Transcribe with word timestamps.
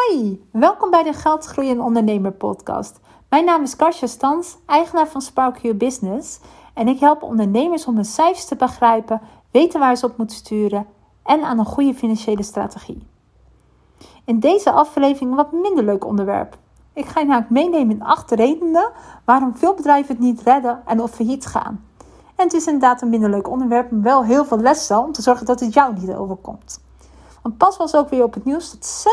Hoi, 0.00 0.46
welkom 0.52 0.90
bij 0.90 1.02
de 1.02 1.12
Geldgroei 1.12 1.70
en 1.70 1.80
Ondernemer 1.80 2.32
podcast. 2.32 3.00
Mijn 3.28 3.44
naam 3.44 3.62
is 3.62 3.76
Karsja 3.76 4.06
Stans, 4.06 4.56
eigenaar 4.66 5.08
van 5.08 5.20
Spark 5.20 5.58
Your 5.58 5.76
Business. 5.76 6.40
En 6.74 6.88
ik 6.88 7.00
help 7.00 7.22
ondernemers 7.22 7.86
om 7.86 7.94
hun 7.94 8.04
cijfers 8.04 8.44
te 8.44 8.56
begrijpen, 8.56 9.20
weten 9.50 9.80
waar 9.80 9.96
ze 9.96 10.06
op 10.06 10.16
moeten 10.16 10.36
sturen 10.36 10.86
en 11.22 11.42
aan 11.42 11.58
een 11.58 11.64
goede 11.64 11.94
financiële 11.94 12.42
strategie. 12.42 13.06
In 14.24 14.40
deze 14.40 14.70
aflevering 14.70 15.30
een 15.30 15.36
wat 15.36 15.52
minder 15.52 15.84
leuk 15.84 16.04
onderwerp. 16.04 16.56
Ik 16.92 17.06
ga 17.06 17.20
je 17.20 17.26
namelijk 17.26 17.50
meenemen 17.50 17.94
in 17.94 18.02
acht 18.02 18.30
redenen 18.30 18.90
waarom 19.24 19.56
veel 19.56 19.74
bedrijven 19.74 20.14
het 20.14 20.24
niet 20.24 20.42
redden 20.42 20.82
en 20.86 21.02
of 21.02 21.10
failliet 21.10 21.46
gaan. 21.46 21.84
En 22.36 22.44
het 22.44 22.52
is 22.52 22.66
inderdaad 22.66 23.02
een 23.02 23.10
minder 23.10 23.30
leuk 23.30 23.48
onderwerp, 23.48 23.90
maar 23.90 24.02
wel 24.02 24.24
heel 24.24 24.44
veel 24.44 24.60
lessen 24.60 24.98
om 24.98 25.12
te 25.12 25.22
zorgen 25.22 25.46
dat 25.46 25.60
het 25.60 25.74
jou 25.74 25.94
niet 26.00 26.14
overkomt. 26.14 26.80
Want 27.42 27.56
pas 27.56 27.76
was 27.76 27.94
ook 27.94 28.08
weer 28.08 28.22
op 28.22 28.34
het 28.34 28.44
nieuws 28.44 28.70
dat 28.70 29.04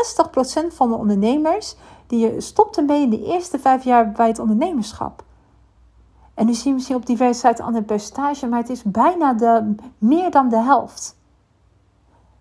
60% 0.72 0.74
van 0.74 0.88
de 0.88 0.94
ondernemers 0.94 1.76
die 2.06 2.40
stopten 2.40 2.86
mee 2.86 3.02
in 3.02 3.10
de 3.10 3.24
eerste 3.24 3.58
vijf 3.58 3.84
jaar 3.84 4.12
bij 4.12 4.28
het 4.28 4.38
ondernemerschap. 4.38 5.24
En 6.34 6.46
nu 6.46 6.54
zie 6.54 6.68
je 6.68 6.74
misschien 6.74 6.96
op 6.96 7.06
diverse 7.06 7.40
sites 7.40 7.60
ander 7.66 7.82
percentage, 7.82 8.46
maar 8.46 8.60
het 8.60 8.70
is 8.70 8.82
bijna 8.82 9.32
de, 9.32 9.74
meer 9.98 10.30
dan 10.30 10.48
de 10.48 10.60
helft. 10.60 11.16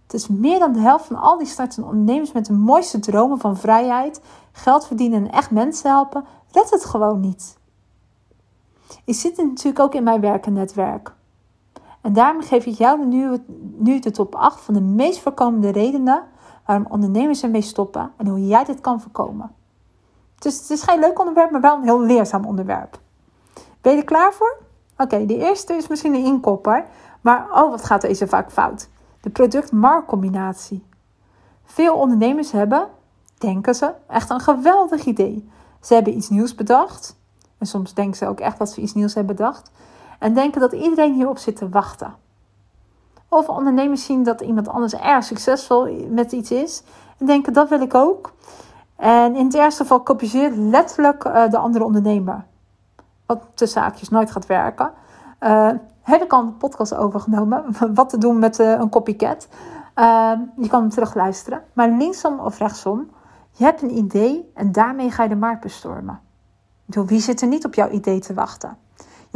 Het 0.03 0.13
is 0.13 0.27
meer 0.27 0.59
dan 0.59 0.73
de 0.73 0.79
helft 0.79 1.05
van 1.05 1.15
al 1.15 1.37
die 1.37 1.47
startende 1.47 1.89
ondernemers 1.89 2.31
met 2.31 2.45
de 2.45 2.53
mooiste 2.53 2.99
dromen 2.99 3.37
van 3.37 3.57
vrijheid, 3.57 4.21
geld 4.51 4.87
verdienen 4.87 5.25
en 5.25 5.31
echt 5.31 5.51
mensen 5.51 5.89
helpen, 5.89 6.25
redt 6.51 6.69
het 6.69 6.85
gewoon 6.85 7.19
niet. 7.19 7.57
Ik 9.05 9.15
zit 9.15 9.37
natuurlijk 9.37 9.79
ook 9.79 9.93
in 9.93 10.03
mijn 10.03 10.21
werkennetwerk. 10.21 11.15
En 12.01 12.13
daarom 12.13 12.41
geef 12.41 12.65
ik 12.65 12.77
jou 12.77 13.05
nu, 13.05 13.37
nu 13.77 13.99
de 13.99 14.11
top 14.11 14.35
8 14.35 14.59
van 14.59 14.73
de 14.73 14.81
meest 14.81 15.19
voorkomende 15.19 15.69
redenen 15.69 16.23
waarom 16.65 16.85
ondernemers 16.89 17.43
ermee 17.43 17.61
stoppen 17.61 18.11
en 18.17 18.27
hoe 18.27 18.47
jij 18.47 18.63
dit 18.63 18.81
kan 18.81 19.01
voorkomen. 19.01 19.51
Dus 20.39 20.59
het 20.59 20.69
is 20.69 20.81
geen 20.81 20.99
leuk 20.99 21.19
onderwerp, 21.19 21.51
maar 21.51 21.61
wel 21.61 21.75
een 21.75 21.83
heel 21.83 22.01
leerzaam 22.01 22.45
onderwerp. 22.45 22.99
Ben 23.81 23.91
je 23.91 23.97
er 23.97 24.05
klaar 24.05 24.33
voor? 24.33 24.57
Oké, 24.97 25.25
de 25.25 25.37
eerste 25.37 25.73
is 25.73 25.87
misschien 25.87 26.13
een 26.13 26.25
inkopper, 26.25 26.85
maar 27.21 27.47
oh, 27.51 27.69
wat 27.69 27.85
gaat 27.85 28.07
zo 28.11 28.25
vaak 28.25 28.51
fout? 28.51 28.89
De 29.21 29.29
product-marktcombinatie. 29.29 30.85
Veel 31.63 31.95
ondernemers 31.95 32.51
hebben, 32.51 32.87
denken 33.37 33.75
ze, 33.75 33.93
echt 34.07 34.29
een 34.29 34.39
geweldig 34.39 35.05
idee. 35.05 35.49
Ze 35.81 35.93
hebben 35.93 36.15
iets 36.15 36.29
nieuws 36.29 36.55
bedacht. 36.55 37.15
En 37.57 37.65
soms 37.65 37.93
denken 37.93 38.17
ze 38.17 38.27
ook 38.27 38.39
echt 38.39 38.57
dat 38.57 38.69
ze 38.69 38.81
iets 38.81 38.93
nieuws 38.93 39.13
hebben 39.13 39.35
bedacht 39.35 39.71
en 40.19 40.33
denken 40.33 40.61
dat 40.61 40.71
iedereen 40.71 41.13
hierop 41.13 41.37
zit 41.37 41.55
te 41.55 41.69
wachten. 41.69 42.13
Of 43.29 43.49
ondernemers 43.49 44.05
zien 44.05 44.23
dat 44.23 44.41
iemand 44.41 44.67
anders 44.67 44.93
erg 44.93 45.23
succesvol 45.23 46.07
met 46.09 46.31
iets 46.31 46.51
is 46.51 46.83
en 47.17 47.25
denken 47.25 47.53
dat 47.53 47.69
wil 47.69 47.81
ik 47.81 47.93
ook. 47.93 48.33
En 48.95 49.35
in 49.35 49.45
het 49.45 49.55
ergste 49.55 49.81
geval 49.81 50.01
kopieert 50.01 50.55
letterlijk 50.55 51.25
uh, 51.25 51.49
de 51.49 51.57
andere 51.57 51.85
ondernemer. 51.85 52.45
Wat 53.25 53.41
tussen 53.53 53.81
zaakjes 53.81 54.09
nooit 54.09 54.31
gaat 54.31 54.45
werken. 54.45 54.91
Uh, 55.39 55.69
heb 56.01 56.21
ik 56.21 56.33
al 56.33 56.41
een 56.41 56.57
podcast 56.57 56.95
overgenomen. 56.95 57.65
Wat 57.93 58.09
te 58.09 58.17
doen 58.17 58.39
met 58.39 58.59
uh, 58.59 58.71
een 58.71 58.89
copycat. 58.89 59.47
je 60.55 60.67
kan 60.67 60.81
hem 60.81 60.89
terugluisteren. 60.89 61.63
Maar 61.73 61.89
linksom 61.89 62.39
of 62.39 62.57
rechtsom. 62.57 63.09
Je 63.51 63.63
hebt 63.63 63.81
een 63.81 63.97
idee 63.97 64.51
en 64.53 64.71
daarmee 64.71 65.11
ga 65.11 65.23
je 65.23 65.29
de 65.29 65.35
markt 65.35 65.61
bestormen. 65.61 66.19
Wie 66.85 67.19
zit 67.19 67.41
er 67.41 67.47
niet 67.47 67.65
op 67.65 67.73
jouw 67.73 67.89
idee 67.89 68.19
te 68.19 68.33
wachten? 68.33 68.77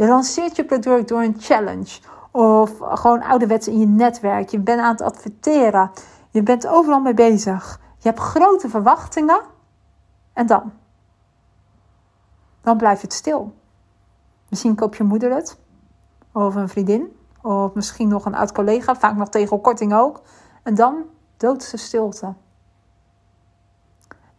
Je 0.02 0.08
lanceert 0.08 0.56
je 0.56 0.64
product 0.64 1.08
door 1.08 1.22
een 1.22 1.36
challenge. 1.38 2.00
Of 2.30 2.72
gewoon 2.78 3.22
ouderwets 3.22 3.68
in 3.68 3.78
je 3.78 3.86
netwerk. 3.86 4.48
Je 4.48 4.58
bent 4.58 4.80
aan 4.80 4.90
het 4.90 5.00
adverteren. 5.00 5.90
Je 6.30 6.42
bent 6.42 6.66
overal 6.66 7.00
mee 7.00 7.14
bezig. 7.14 7.80
Je 7.98 8.08
hebt 8.08 8.20
grote 8.20 8.68
verwachtingen. 8.68 9.40
En 10.32 10.46
dan? 10.46 10.72
Dan 12.60 12.76
blijft 12.76 13.02
het 13.02 13.12
stil. 13.12 13.54
Misschien 14.48 14.74
koop 14.74 14.94
je 14.94 15.04
moeder 15.04 15.34
het. 15.34 15.58
Of 16.32 16.54
een 16.54 16.68
vriendin. 16.68 17.16
Of 17.42 17.74
misschien 17.74 18.08
nog 18.08 18.24
een 18.24 18.34
oud 18.34 18.52
collega. 18.52 18.96
Vaak 18.96 19.16
nog 19.16 19.28
tegen 19.28 19.60
korting 19.60 19.94
ook. 19.94 20.22
En 20.62 20.74
dan 20.74 21.02
doodse 21.36 21.76
stilte. 21.76 22.34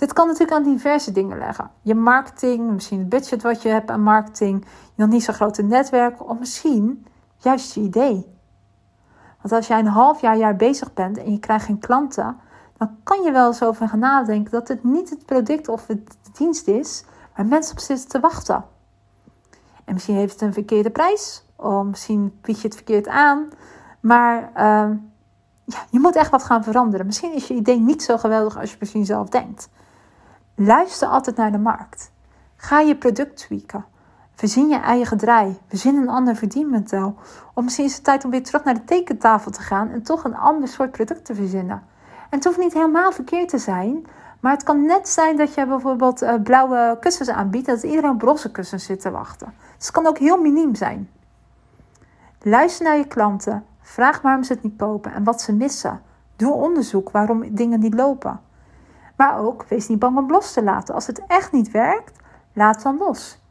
Dit 0.04 0.14
kan 0.14 0.28
natuurlijk 0.28 0.58
aan 0.58 0.64
diverse 0.64 1.12
dingen 1.12 1.38
leggen. 1.38 1.72
Je 1.82 1.96
marketing, 1.96 2.72
misschien 2.72 3.00
het 3.00 3.10
budget 3.10 3.42
wat 3.42 3.62
je 3.62 3.70
hebt 3.70 3.90
aan 3.90 4.02
marketing, 4.02 4.66
je 4.66 4.92
nog 4.96 5.10
niet 5.10 5.24
zo'n 5.24 5.34
grote 5.34 5.62
netwerk, 5.62 6.30
of 6.30 6.40
misschien 6.40 7.06
juist 7.38 7.74
je 7.74 7.82
idee. 7.82 8.38
Want 9.42 9.54
als 9.54 9.68
jij 9.68 9.80
een 9.80 9.88
half 9.88 10.22
jaar, 10.22 10.38
jaar 10.38 10.56
bezig 10.56 10.94
bent 10.94 11.18
en 11.18 11.32
je 11.32 11.40
krijgt 11.40 11.66
geen 11.66 11.80
klanten, 11.80 12.38
dan 12.78 12.98
kan 13.04 13.22
je 13.22 13.32
wel 13.32 13.48
eens 13.48 13.64
over 13.64 13.88
gaan 13.88 14.00
nadenken 14.00 14.52
dat 14.52 14.68
het 14.68 14.84
niet 14.84 15.10
het 15.10 15.26
product 15.26 15.68
of 15.68 15.86
de 15.86 16.04
dienst 16.34 16.68
is 16.68 17.04
waar 17.36 17.46
mensen 17.46 17.72
op 17.72 17.80
zitten 17.80 18.10
te 18.10 18.20
wachten. 18.20 18.66
En 19.86 19.94
misschien 19.94 20.16
heeft 20.16 20.34
het 20.34 20.42
een 20.42 20.54
verkeerde 20.54 20.90
prijs, 20.90 21.46
of 21.56 21.84
misschien 21.84 22.40
bied 22.42 22.62
je 22.62 22.68
het 22.68 22.76
verkeerd 22.76 23.08
aan, 23.08 23.48
maar 24.00 24.42
uh, 24.42 24.98
ja, 25.66 25.86
je 25.90 26.00
moet 26.00 26.16
echt 26.16 26.32
wat 26.32 26.44
gaan 26.44 26.64
veranderen. 26.64 27.06
Misschien 27.06 27.34
is 27.34 27.48
je 27.48 27.54
idee 27.54 27.80
niet 27.80 28.04
zo 28.04 28.18
geweldig 28.18 28.60
als 28.60 28.72
je 28.72 28.78
misschien 28.80 29.06
zelf 29.06 29.30
denkt. 29.30 29.70
Luister 30.56 31.08
altijd 31.08 31.36
naar 31.36 31.52
de 31.52 31.58
markt. 31.58 32.12
Ga 32.56 32.80
je 32.80 32.96
product 32.96 33.38
tweaken. 33.38 33.86
Verzin 34.36 34.68
je 34.68 34.80
eigen 34.80 35.18
draai. 35.18 35.58
Verzin 35.68 35.96
een 35.96 36.10
ander 36.10 36.36
verdienmodel. 36.36 37.16
Of 37.54 37.64
misschien 37.64 37.86
is 37.86 37.96
het 37.96 38.04
tijd 38.04 38.26
om 38.26 38.32
weer 38.32 38.44
terug 38.44 38.64
naar 38.64 38.74
de 38.74 38.84
tekentafel 38.84 39.52
te 39.52 39.62
gaan 39.62 39.90
en 39.90 40.04
toch 40.04 40.24
een 40.24 40.36
ander 40.36 40.68
soort 40.68 40.92
product 40.92 41.26
te 41.26 41.36
verzinnen. 41.36 41.84
En 42.30 42.38
het 42.38 42.44
hoeft 42.44 42.58
niet 42.58 42.74
helemaal 42.74 43.12
verkeerd 43.12 43.50
te 43.50 43.58
zijn, 43.58 44.06
maar 44.40 44.52
het 44.52 44.64
kan 44.64 44.86
net 44.86 45.10
zijn 45.10 45.38
dat 45.38 45.54
je 45.54 45.66
bijvoorbeeld 45.66 46.24
uh, 46.24 46.34
blauwe 46.44 46.98
kussens 47.00 47.30
aanbiedt 47.30 47.66
dat 47.66 47.84
iedereen 47.84 48.12
op 48.12 48.22
roze 48.22 48.52
kussens 48.52 48.86
zit 48.86 49.02
te 49.02 49.12
wachten. 49.12 49.54
Dus 49.78 49.86
het 49.86 49.92
kan 49.92 50.06
ook 50.06 50.18
heel 50.18 50.42
miniem 50.42 50.76
zijn. 50.76 51.10
Luister 52.42 52.86
naar 52.86 52.98
je 52.98 53.08
klanten. 53.08 53.66
Vraag 53.82 54.22
waarom 54.22 54.44
ze 54.44 54.54
het 54.54 54.64
niet 54.64 54.78
kopen 54.78 55.14
en 55.14 55.24
wat 55.24 55.42
ze 55.42 55.54
missen. 55.54 56.02
Doe 56.36 56.54
onderzoek 56.54 57.12
waarom 57.12 57.56
dingen 57.56 57.80
niet 57.80 57.94
lopen. 57.94 58.40
Maar 59.16 59.38
ook, 59.40 59.66
wees 59.68 59.88
niet 59.88 60.00
bang 60.00 60.18
om 60.18 60.32
los 60.32 60.54
te 60.54 60.64
laten. 60.64 60.96
Als 60.96 61.08
het 61.08 61.26
echt 61.28 61.52
niet 61.52 61.72
werkt, 61.72 62.20
laat 62.54 62.82
dan 62.82 62.98
los. 62.98 63.42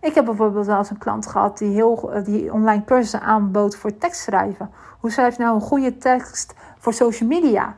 Ik 0.00 0.14
heb 0.14 0.24
bijvoorbeeld 0.24 0.66
wel 0.66 0.78
eens 0.78 0.90
een 0.90 0.98
klant 0.98 1.26
gehad 1.26 1.58
die, 1.58 1.70
heel, 1.70 2.12
eh, 2.12 2.24
die 2.24 2.52
online 2.52 2.84
cursussen 2.84 3.20
aanbood 3.20 3.76
voor 3.76 3.98
tekstschrijven. 3.98 4.70
Hoe 5.00 5.10
schrijf 5.10 5.36
je 5.36 5.42
nou 5.42 5.54
een 5.54 5.60
goede 5.60 5.96
tekst 5.96 6.54
voor 6.78 6.92
social 6.92 7.28
media? 7.28 7.76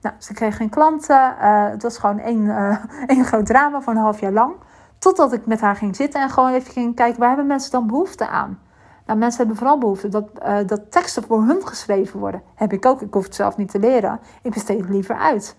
Nou, 0.00 0.14
ze 0.18 0.34
kreeg 0.34 0.56
geen 0.56 0.68
klanten. 0.68 1.34
Uh, 1.42 1.68
het 1.68 1.82
was 1.82 1.98
gewoon 1.98 2.18
één, 2.18 2.44
uh, 2.44 2.76
één 3.06 3.24
groot 3.24 3.46
drama 3.46 3.80
voor 3.80 3.92
een 3.92 3.98
half 3.98 4.20
jaar 4.20 4.32
lang. 4.32 4.54
Totdat 4.98 5.32
ik 5.32 5.46
met 5.46 5.60
haar 5.60 5.76
ging 5.76 5.96
zitten 5.96 6.20
en 6.20 6.30
gewoon 6.30 6.52
even 6.52 6.72
ging 6.72 6.94
kijken, 6.94 7.18
waar 7.18 7.28
hebben 7.28 7.46
mensen 7.46 7.70
dan 7.70 7.86
behoefte 7.86 8.28
aan? 8.28 8.58
Mensen 9.18 9.38
hebben 9.38 9.56
vooral 9.56 9.78
behoefte 9.78 10.08
dat, 10.08 10.24
uh, 10.42 10.58
dat 10.66 10.90
teksten 10.90 11.22
voor 11.22 11.42
hun 11.42 11.66
geschreven 11.66 12.20
worden. 12.20 12.42
Heb 12.54 12.72
ik 12.72 12.86
ook, 12.86 13.02
ik 13.02 13.14
hoef 13.14 13.24
het 13.24 13.34
zelf 13.34 13.56
niet 13.56 13.70
te 13.70 13.78
leren. 13.78 14.20
Ik 14.42 14.52
besteed 14.52 14.80
het 14.80 14.88
liever 14.88 15.16
uit. 15.16 15.56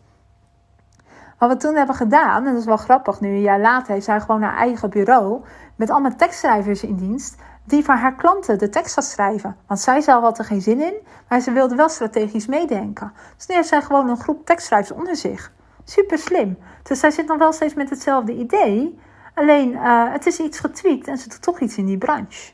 Wat 1.38 1.50
we 1.50 1.58
toen 1.58 1.76
hebben 1.76 1.96
gedaan, 1.96 2.46
en 2.46 2.52
dat 2.52 2.62
is 2.62 2.66
wel 2.66 2.78
grappig, 2.78 3.20
nu 3.20 3.30
een 3.30 3.42
jaar 3.42 3.60
later 3.60 3.94
heeft 3.94 4.06
zij 4.06 4.22
gewoon 4.22 4.42
haar 4.42 4.58
eigen 4.58 4.90
bureau 4.90 5.42
met 5.76 5.90
allemaal 5.90 6.16
tekstschrijvers 6.16 6.84
in 6.84 6.96
dienst, 6.96 7.36
die 7.64 7.84
voor 7.84 7.94
haar 7.94 8.16
klanten 8.16 8.58
de 8.58 8.70
tekst 8.70 8.94
gaat 8.94 9.04
schrijven. 9.04 9.56
Want 9.68 9.80
zij 9.80 10.02
zelf 10.02 10.24
had 10.24 10.38
er 10.38 10.46
geen 10.46 10.62
zin 10.62 10.82
in, 10.82 10.94
maar 11.30 11.40
ze 11.40 11.52
wilde 11.52 11.76
wel 11.76 11.90
strategisch 11.90 12.48
meedenken. 12.48 13.14
Dus 13.38 13.48
nu 13.48 13.56
heeft 13.56 13.68
zij 13.68 13.82
gewoon 13.82 14.10
een 14.10 14.18
groep 14.18 14.46
tekstschrijvers 14.46 14.98
onder 14.98 15.16
zich. 15.16 15.52
Super 15.84 16.18
slim. 16.18 16.58
Dus 16.84 17.00
zij 17.00 17.12
zit 17.12 17.28
nog 17.28 17.38
wel 17.38 17.52
steeds 17.52 17.74
met 17.74 17.90
hetzelfde 17.90 18.34
idee, 18.34 19.00
alleen 19.34 19.72
uh, 19.72 20.12
het 20.12 20.26
is 20.26 20.40
iets 20.40 20.60
getweakt 20.60 21.08
en 21.08 21.18
ze 21.18 21.30
doet 21.30 21.42
toch 21.42 21.60
iets 21.60 21.78
in 21.78 21.86
die 21.86 21.98
branche. 21.98 22.52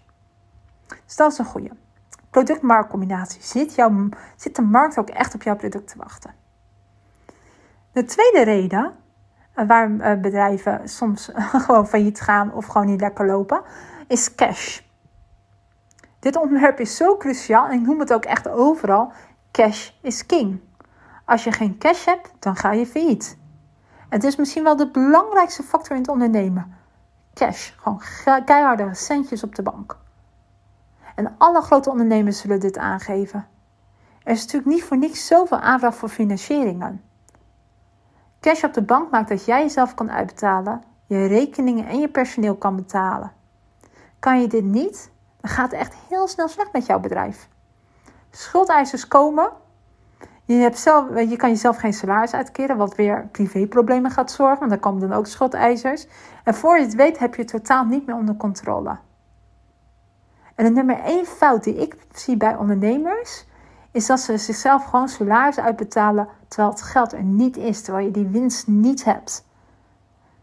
Dus 1.06 1.16
dat 1.16 1.32
is 1.32 1.38
een 1.38 1.46
goede. 1.46 1.70
Product-marktcombinatie. 2.30 3.42
Zit, 3.42 3.76
zit 4.36 4.56
de 4.56 4.62
markt 4.62 4.98
ook 4.98 5.10
echt 5.10 5.34
op 5.34 5.44
jouw 5.44 5.56
product 5.56 5.88
te 5.88 5.98
wachten? 5.98 6.32
De 7.92 8.04
tweede 8.04 8.44
reden 8.44 8.96
eh, 9.54 9.68
waarom 9.68 10.02
eh, 10.02 10.20
bedrijven 10.20 10.90
soms 10.90 11.30
gewoon 11.66 11.88
failliet 11.88 12.22
gaan 12.22 12.54
of 12.54 12.66
gewoon 12.66 12.88
niet 12.88 13.02
lekker 13.02 13.26
lopen, 13.26 13.62
is 14.08 14.36
cash. 14.36 14.82
Dit 16.20 16.36
onderwerp 16.36 16.80
is 16.80 16.96
zo 16.96 17.18
cruciaal 17.18 17.68
en 17.68 17.80
ik 17.80 17.86
noem 17.86 18.00
het 18.00 18.14
ook 18.14 18.26
echt 18.26 18.50
overal: 18.50 19.12
cash 19.52 19.92
is 20.02 20.26
king. 20.26 20.60
Als 21.26 21.44
je 21.44 21.52
geen 21.52 21.78
cash 21.78 22.06
hebt, 22.06 22.32
dan 22.40 22.56
ga 22.56 22.72
je 22.72 22.86
failliet. 22.86 23.38
Het 24.10 24.24
is 24.24 24.36
misschien 24.36 24.64
wel 24.64 24.76
de 24.76 24.92
belangrijkste 24.92 25.64
factor 25.64 25.96
in 25.96 26.02
het 26.02 26.12
ondernemen. 26.12 26.76
Cash, 27.34 27.72
gewoon 27.78 28.02
keiharde 28.46 28.94
centjes 28.94 29.44
op 29.44 29.56
de 29.56 29.62
bank. 29.62 29.98
En 31.18 31.36
alle 31.38 31.62
grote 31.62 31.90
ondernemers 31.90 32.40
zullen 32.40 32.60
dit 32.60 32.78
aangeven. 32.78 33.48
Er 34.24 34.32
is 34.32 34.42
natuurlijk 34.42 34.72
niet 34.72 34.84
voor 34.84 34.98
niks 34.98 35.28
zoveel 35.28 35.60
aanvraag 35.60 35.96
voor 35.96 36.10
financieringen. 36.10 37.02
Cash 38.40 38.64
op 38.64 38.74
de 38.74 38.82
bank 38.82 39.12
maakt 39.12 39.30
dat 39.30 39.46
jij 39.46 39.62
jezelf 39.62 39.94
kan 39.94 40.12
uitbetalen, 40.12 40.84
je 41.06 41.26
rekeningen 41.26 41.88
en 41.88 42.00
je 42.00 42.08
personeel 42.08 42.56
kan 42.56 42.76
betalen. 42.76 43.32
Kan 44.20 44.42
je 44.42 44.48
dit 44.48 44.64
niet, 44.64 45.12
dan 45.42 45.52
gaat 45.52 45.72
het 45.72 45.80
echt 45.80 45.96
heel 46.10 46.28
snel 46.28 46.48
slecht 46.48 46.74
met 46.74 46.86
jouw 46.86 47.00
bedrijf. 47.00 47.50
Schuldeisers 48.32 49.08
komen, 49.08 49.52
Je, 50.46 50.54
hebt 50.54 50.78
zelf, 50.80 51.20
je 51.30 51.36
kan 51.36 51.50
jezelf 51.50 51.78
geen 51.78 51.94
salaris 51.94 52.34
uitkeren, 52.34 52.78
wat 52.78 52.96
weer 52.96 53.28
privéproblemen 53.32 54.12
gaat 54.12 54.32
zorgen. 54.32 54.60
Want 54.60 54.72
dan 54.72 54.80
komen 54.80 55.10
dan 55.10 55.18
ook 55.18 55.28
schuldeisers. 55.28 56.08
En 56.44 56.54
voor 56.54 56.78
je 56.78 56.84
het 56.84 56.96
weet 56.96 57.20
heb 57.20 57.36
je 57.36 57.42
het 57.42 57.52
totaal 57.52 57.86
niet 57.86 58.06
meer 58.06 58.16
onder 58.16 58.36
controle. 58.36 58.98
En 60.58 60.66
de 60.66 60.72
nummer 60.72 61.00
één 61.00 61.26
fout 61.26 61.64
die 61.64 61.76
ik 61.76 61.96
zie 62.14 62.38
bij 62.38 62.56
ondernemers 62.56 63.46
is 63.92 64.06
dat 64.06 64.20
ze 64.20 64.38
zichzelf 64.38 64.84
gewoon 64.84 65.10
salaris 65.10 65.60
uitbetalen 65.60 66.28
terwijl 66.48 66.70
het 66.70 66.82
geld 66.82 67.14
er 67.14 67.24
niet 67.24 67.58
is, 67.58 67.82
terwijl 67.82 68.06
je 68.06 68.12
die 68.12 68.28
winst 68.28 68.68
niet 68.68 69.04
hebt. 69.04 69.46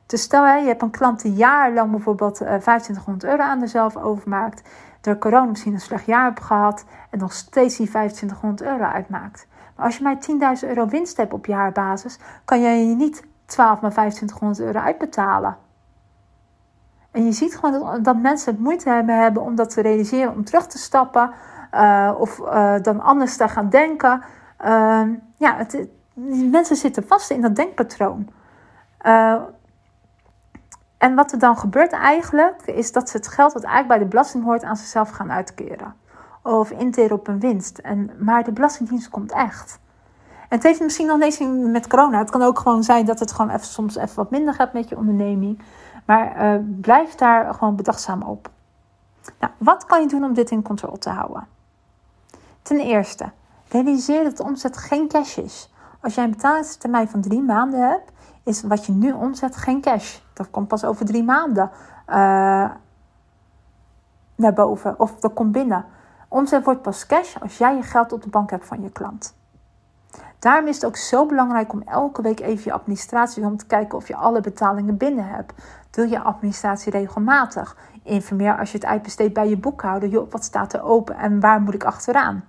Dus 0.06 0.22
stel 0.22 0.46
je 0.46 0.66
hebt 0.66 0.82
een 0.82 0.90
klant 0.90 1.22
die 1.22 1.32
jarenlang 1.32 1.90
bijvoorbeeld 1.90 2.34
2500 2.34 3.24
eh, 3.24 3.30
euro 3.30 3.42
aan 3.42 3.60
dezelf 3.60 3.96
overmaakt, 3.96 4.62
door 5.00 5.18
corona 5.18 5.44
misschien 5.44 5.72
een 5.72 5.80
slecht 5.80 6.06
jaar 6.06 6.24
hebt 6.24 6.44
gehad 6.44 6.84
en 7.10 7.18
nog 7.18 7.32
steeds 7.32 7.76
die 7.76 7.88
2500 7.88 8.62
euro 8.62 8.84
uitmaakt. 8.84 9.46
Maar 9.76 9.86
als 9.86 9.96
je 9.96 10.02
mij 10.02 10.18
10.000 10.62 10.68
euro 10.68 10.86
winst 10.86 11.16
hebt 11.16 11.32
op 11.32 11.46
jaarbasis, 11.46 12.18
kan 12.44 12.60
jij 12.60 12.86
je 12.86 12.94
niet 12.94 13.24
12 13.46 13.80
maar 13.80 13.90
2500 13.90 14.60
euro 14.60 14.78
uitbetalen. 14.78 15.56
En 17.14 17.24
je 17.24 17.32
ziet 17.32 17.56
gewoon 17.56 17.80
dat, 17.80 18.04
dat 18.04 18.16
mensen 18.16 18.52
het 18.52 18.62
moeite 18.62 18.88
hebben, 18.88 19.18
hebben 19.18 19.42
om 19.42 19.54
dat 19.54 19.70
te 19.70 19.80
realiseren, 19.80 20.32
om 20.32 20.44
terug 20.44 20.66
te 20.66 20.78
stappen 20.78 21.30
uh, 21.74 22.12
of 22.18 22.38
uh, 22.38 22.74
dan 22.82 23.00
anders 23.00 23.36
te 23.36 23.48
gaan 23.48 23.68
denken. 23.68 24.22
Uh, 24.64 25.02
ja, 25.36 25.56
het, 25.56 25.88
mensen 26.50 26.76
zitten 26.76 27.06
vast 27.06 27.30
in 27.30 27.40
dat 27.40 27.56
denkpatroon. 27.56 28.28
Uh, 29.06 29.40
en 30.98 31.14
wat 31.14 31.32
er 31.32 31.38
dan 31.38 31.58
gebeurt 31.58 31.92
eigenlijk, 31.92 32.62
is 32.62 32.92
dat 32.92 33.08
ze 33.08 33.16
het 33.16 33.28
geld 33.28 33.52
wat 33.52 33.62
eigenlijk 33.62 33.94
bij 33.94 33.98
de 33.98 34.10
belasting 34.10 34.44
hoort 34.44 34.62
aan 34.62 34.76
zichzelf 34.76 35.10
gaan 35.10 35.32
uitkeren. 35.32 35.94
Of 36.42 36.70
interen 36.70 37.16
op 37.16 37.28
een 37.28 37.40
winst. 37.40 37.78
En, 37.78 38.10
maar 38.18 38.44
de 38.44 38.52
Belastingdienst 38.52 39.10
komt 39.10 39.32
echt. 39.32 39.78
En 40.48 40.56
het 40.56 40.62
heeft 40.62 40.80
misschien 40.80 41.06
nog 41.06 41.18
niet 41.18 41.40
eens 41.40 41.70
met 41.70 41.86
corona. 41.86 42.18
Het 42.18 42.30
kan 42.30 42.42
ook 42.42 42.58
gewoon 42.58 42.82
zijn 42.82 43.04
dat 43.04 43.18
het 43.18 43.32
gewoon 43.32 43.50
even, 43.50 43.66
soms 43.66 43.96
even 43.96 44.16
wat 44.16 44.30
minder 44.30 44.54
gaat 44.54 44.72
met 44.72 44.88
je 44.88 44.96
onderneming. 44.96 45.62
Maar 46.04 46.54
uh, 46.54 46.60
blijf 46.80 47.14
daar 47.14 47.54
gewoon 47.54 47.76
bedachtzaam 47.76 48.22
op. 48.22 48.50
Nou, 49.38 49.52
wat 49.58 49.86
kan 49.86 50.00
je 50.00 50.08
doen 50.08 50.24
om 50.24 50.34
dit 50.34 50.50
in 50.50 50.62
controle 50.62 50.98
te 50.98 51.10
houden? 51.10 51.46
Ten 52.62 52.80
eerste, 52.80 53.30
realiseer 53.68 54.24
dat 54.24 54.36
de 54.36 54.42
omzet 54.42 54.76
geen 54.76 55.08
cash 55.08 55.36
is. 55.36 55.72
Als 56.00 56.14
jij 56.14 56.24
een 56.24 56.30
betalingstermijn 56.30 57.08
van 57.08 57.20
drie 57.20 57.42
maanden 57.42 57.88
hebt, 57.88 58.12
is 58.44 58.62
wat 58.62 58.86
je 58.86 58.92
nu 58.92 59.12
omzet 59.12 59.56
geen 59.56 59.80
cash. 59.80 60.18
Dat 60.32 60.50
komt 60.50 60.68
pas 60.68 60.84
over 60.84 61.06
drie 61.06 61.24
maanden 61.24 61.70
uh, 62.08 62.70
naar 64.34 64.52
boven 64.54 65.00
of 65.00 65.20
dat 65.20 65.32
komt 65.32 65.52
binnen. 65.52 65.84
Omzet 66.28 66.64
wordt 66.64 66.82
pas 66.82 67.06
cash 67.06 67.36
als 67.36 67.58
jij 67.58 67.74
je 67.74 67.82
geld 67.82 68.12
op 68.12 68.22
de 68.22 68.28
bank 68.28 68.50
hebt 68.50 68.66
van 68.66 68.82
je 68.82 68.90
klant. 68.90 69.36
Daarom 70.44 70.66
is 70.66 70.74
het 70.74 70.84
ook 70.84 70.96
zo 70.96 71.26
belangrijk 71.26 71.72
om 71.72 71.82
elke 71.82 72.22
week 72.22 72.40
even 72.40 72.64
je 72.64 72.72
administratie 72.72 73.44
om 73.44 73.56
te 73.56 73.66
kijken 73.66 73.98
of 73.98 74.08
je 74.08 74.16
alle 74.16 74.40
betalingen 74.40 74.96
binnen 74.96 75.28
hebt. 75.28 75.52
Doe 75.90 76.08
je 76.08 76.20
administratie 76.20 76.92
regelmatig. 76.92 77.76
Informeer 78.02 78.58
als 78.58 78.72
je 78.72 78.78
het 78.78 78.86
uitbesteedt 78.86 79.34
bij 79.34 79.48
je 79.48 79.56
boekhouder. 79.56 80.08
Joh, 80.08 80.30
wat 80.30 80.44
staat 80.44 80.72
er 80.72 80.82
open 80.82 81.16
en 81.16 81.40
waar 81.40 81.60
moet 81.60 81.74
ik 81.74 81.84
achteraan? 81.84 82.44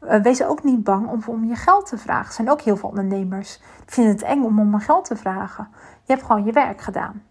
Uh, 0.00 0.22
wees 0.22 0.42
ook 0.42 0.62
niet 0.62 0.84
bang 0.84 1.08
om, 1.08 1.22
om 1.26 1.44
je 1.44 1.54
geld 1.54 1.86
te 1.86 1.98
vragen. 1.98 2.26
Er 2.26 2.32
zijn 2.32 2.50
ook 2.50 2.60
heel 2.60 2.76
veel 2.76 2.88
ondernemers 2.88 3.58
die 3.58 3.94
vinden 3.94 4.12
het 4.12 4.22
eng 4.22 4.42
om 4.42 4.58
om 4.60 4.70
mijn 4.70 4.82
geld 4.82 5.04
te 5.04 5.16
vragen. 5.16 5.68
Je 6.02 6.12
hebt 6.12 6.26
gewoon 6.26 6.44
je 6.44 6.52
werk 6.52 6.80
gedaan. 6.80 7.22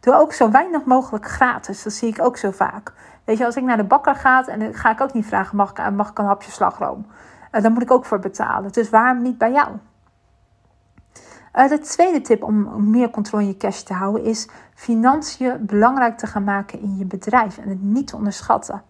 Doe 0.00 0.14
ook 0.14 0.32
zo 0.32 0.50
weinig 0.50 0.84
mogelijk 0.84 1.26
gratis. 1.26 1.82
Dat 1.82 1.92
zie 1.92 2.08
ik 2.08 2.22
ook 2.22 2.36
zo 2.36 2.50
vaak. 2.50 2.92
Weet 3.24 3.38
je, 3.38 3.44
als 3.44 3.56
ik 3.56 3.64
naar 3.64 3.76
de 3.76 3.84
bakker 3.84 4.14
ga, 4.14 4.46
en 4.46 4.58
dan 4.58 4.74
ga 4.74 4.90
ik 4.90 5.00
ook 5.00 5.12
niet 5.12 5.26
vragen: 5.26 5.56
mag 5.56 5.70
ik, 5.70 5.90
mag 5.90 6.10
ik 6.10 6.18
een 6.18 6.24
hapje 6.24 6.50
slagroom? 6.50 7.06
Uh, 7.52 7.62
daar 7.62 7.72
moet 7.72 7.82
ik 7.82 7.90
ook 7.90 8.04
voor 8.04 8.18
betalen. 8.18 8.72
Dus 8.72 8.90
waarom 8.90 9.22
niet 9.22 9.38
bij 9.38 9.52
jou? 9.52 9.68
Uh, 11.54 11.68
de 11.68 11.78
tweede 11.78 12.20
tip 12.20 12.42
om 12.42 12.90
meer 12.90 13.10
controle 13.10 13.42
in 13.42 13.48
je 13.48 13.56
cash 13.56 13.80
te 13.80 13.92
houden 13.92 14.24
is 14.24 14.48
financiën 14.74 15.66
belangrijk 15.66 16.18
te 16.18 16.26
gaan 16.26 16.44
maken 16.44 16.80
in 16.80 16.96
je 16.96 17.04
bedrijf 17.04 17.58
en 17.58 17.68
het 17.68 17.82
niet 17.82 18.06
te 18.06 18.16
onderschatten. 18.16 18.82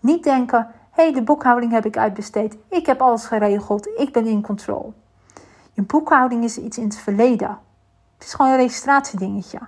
Niet 0.00 0.24
denken: 0.24 0.66
hé, 0.90 1.02
hey, 1.02 1.12
de 1.12 1.22
boekhouding 1.22 1.72
heb 1.72 1.86
ik 1.86 1.96
uitbesteed, 1.96 2.56
ik 2.68 2.86
heb 2.86 3.00
alles 3.00 3.26
geregeld, 3.26 3.88
ik 3.96 4.12
ben 4.12 4.26
in 4.26 4.42
controle. 4.42 4.92
Je 5.72 5.82
boekhouding 5.82 6.44
is 6.44 6.58
iets 6.58 6.78
in 6.78 6.84
het 6.84 6.96
verleden. 6.96 7.58
Het 8.18 8.26
is 8.26 8.34
gewoon 8.34 8.50
een 8.50 8.56
registratiedingetje. 8.56 9.58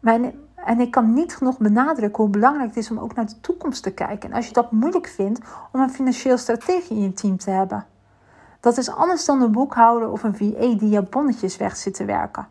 Maar 0.00 0.20
en 0.64 0.80
ik 0.80 0.90
kan 0.90 1.12
niet 1.12 1.36
genoeg 1.36 1.58
benadrukken 1.58 2.22
hoe 2.22 2.32
belangrijk 2.32 2.68
het 2.68 2.76
is 2.76 2.90
om 2.90 2.98
ook 2.98 3.14
naar 3.14 3.26
de 3.26 3.40
toekomst 3.40 3.82
te 3.82 3.90
kijken. 3.90 4.30
En 4.30 4.36
als 4.36 4.46
je 4.46 4.52
dat 4.52 4.72
moeilijk 4.72 5.06
vindt 5.06 5.40
om 5.72 5.80
een 5.80 5.90
financieel 5.90 6.38
strategie 6.38 6.96
in 6.96 7.02
je 7.02 7.12
team 7.12 7.36
te 7.36 7.50
hebben. 7.50 7.86
Dat 8.60 8.76
is 8.76 8.90
anders 8.90 9.24
dan 9.24 9.42
een 9.42 9.52
boekhouder 9.52 10.10
of 10.10 10.22
een 10.22 10.36
VA 10.36 10.78
die 10.78 10.88
je 10.88 11.02
bonnetjes 11.02 11.56
weg 11.56 11.76
zit 11.76 11.94
te 11.94 12.04
werken. 12.04 12.46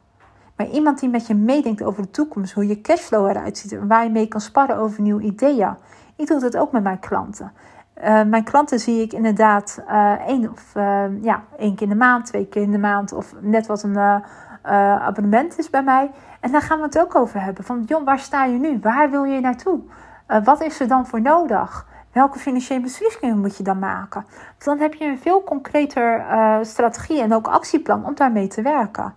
Maar 0.55 0.67
iemand 0.67 0.99
die 0.99 1.09
met 1.09 1.27
je 1.27 1.35
meedenkt 1.35 1.83
over 1.83 2.01
de 2.01 2.11
toekomst, 2.11 2.53
hoe 2.53 2.67
je 2.67 2.81
cashflow 2.81 3.27
eruit 3.27 3.57
ziet 3.57 3.71
en 3.71 3.87
waar 3.87 4.03
je 4.03 4.09
mee 4.09 4.27
kan 4.27 4.41
sparren 4.41 4.77
over 4.77 5.01
nieuwe 5.01 5.21
ideeën. 5.21 5.75
Ik 6.15 6.27
doe 6.27 6.39
dat 6.39 6.57
ook 6.57 6.71
met 6.71 6.83
mijn 6.83 6.99
klanten. 6.99 7.51
Uh, 8.03 8.23
mijn 8.23 8.43
klanten 8.43 8.79
zie 8.79 9.01
ik 9.01 9.13
inderdaad 9.13 9.81
uh, 9.87 10.27
één, 10.27 10.51
of, 10.51 10.75
uh, 10.75 11.23
ja, 11.23 11.43
één 11.57 11.75
keer 11.75 11.87
in 11.87 11.93
de 11.93 11.99
maand, 11.99 12.25
twee 12.25 12.47
keer 12.47 12.61
in 12.61 12.71
de 12.71 12.77
maand 12.77 13.13
of 13.13 13.33
net 13.39 13.67
wat 13.67 13.83
een 13.83 14.23
abonnement 14.61 15.59
is 15.59 15.69
bij 15.69 15.83
mij. 15.83 16.11
En 16.39 16.51
daar 16.51 16.61
gaan 16.61 16.77
we 16.77 16.85
het 16.85 16.99
ook 16.99 17.15
over 17.15 17.41
hebben. 17.41 17.63
Van, 17.63 17.83
joh, 17.85 18.05
waar 18.05 18.19
sta 18.19 18.45
je 18.45 18.57
nu? 18.57 18.79
Waar 18.81 19.09
wil 19.09 19.23
je 19.23 19.39
naartoe? 19.39 19.79
wat 20.43 20.61
is 20.61 20.79
er 20.79 20.87
dan 20.87 21.07
voor 21.07 21.21
nodig? 21.21 21.87
Welke 22.11 22.39
financiële 22.39 22.81
beslissingen 22.81 23.39
moet 23.39 23.57
je 23.57 23.63
dan 23.63 23.79
maken? 23.79 24.25
dan 24.57 24.79
heb 24.79 24.93
je 24.93 25.05
een 25.05 25.19
veel 25.19 25.43
concreter 25.43 26.25
strategie 26.61 27.21
en 27.21 27.33
ook 27.33 27.47
actieplan 27.47 28.05
om 28.05 28.15
daarmee 28.15 28.47
te 28.47 28.61
werken. 28.61 29.13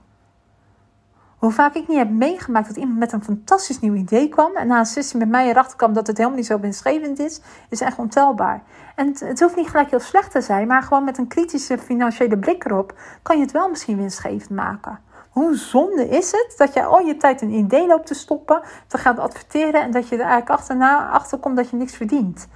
Hoe 1.44 1.52
vaak 1.52 1.74
ik 1.74 1.88
niet 1.88 1.98
heb 1.98 2.10
meegemaakt 2.10 2.66
dat 2.66 2.76
iemand 2.76 2.98
met 2.98 3.12
een 3.12 3.24
fantastisch 3.24 3.80
nieuw 3.80 3.94
idee 3.94 4.28
kwam. 4.28 4.56
En 4.56 4.66
na 4.66 4.78
een 4.78 4.86
sessie 4.86 5.18
met 5.18 5.28
mij 5.28 5.48
erachter 5.48 5.76
kwam 5.76 5.92
dat 5.92 6.06
het 6.06 6.16
helemaal 6.16 6.38
niet 6.38 6.46
zo 6.46 6.60
winstgevend 6.60 7.18
is. 7.18 7.40
Is 7.68 7.80
echt 7.80 7.98
ontelbaar. 7.98 8.62
En 8.94 9.06
het, 9.18 9.40
hoeft 9.40 9.56
niet 9.56 9.68
gelijk 9.68 9.90
heel 9.90 10.00
slecht 10.00 10.30
te 10.30 10.40
zijn. 10.40 10.66
Maar 10.66 10.82
gewoon 10.82 11.04
met 11.04 11.18
een 11.18 11.26
kritische 11.26 11.78
financiële 11.78 12.38
blik 12.38 12.64
erop. 12.64 12.98
Kan 13.22 13.36
je 13.36 13.42
het 13.42 13.52
wel 13.52 13.68
misschien 13.68 13.96
winstgevend 13.96 14.50
maken. 14.50 14.98
Hoe 15.34 15.56
zonde 15.56 16.08
is 16.08 16.32
het 16.32 16.54
dat 16.56 16.74
je 16.74 16.84
al 16.84 17.00
je 17.00 17.16
tijd 17.16 17.42
een 17.42 17.52
idee 17.52 17.86
loopt 17.86 18.06
te 18.06 18.14
stoppen. 18.14 18.60
Te 18.86 18.98
gaan 18.98 19.18
adverteren. 19.18 19.82
En 19.82 19.90
dat 19.90 20.08
je 20.08 20.14
er 20.14 20.20
eigenlijk 20.20 20.50
achterna 20.50 21.08
achter 21.08 21.38
komt 21.38 21.56
dat 21.56 21.70
je 21.70 21.76
niks 21.76 21.96
verdient. 21.96 22.48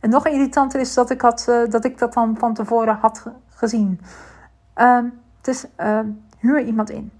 En 0.00 0.10
nog 0.10 0.26
irritanter 0.26 0.80
is 0.80 0.94
dat 0.94 1.10
ik, 1.10 1.20
had, 1.20 1.46
uh, 1.48 1.70
dat, 1.70 1.84
ik 1.84 1.98
dat 1.98 2.12
dan 2.12 2.36
van 2.38 2.54
tevoren 2.54 2.98
had 3.00 3.26
gezien. 3.48 4.00
Uh, 4.76 4.98
dus 5.40 5.66
uh, 5.80 5.98
huur 6.38 6.60
iemand 6.60 6.90
in. 6.90 7.12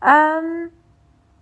Um, 0.00 0.70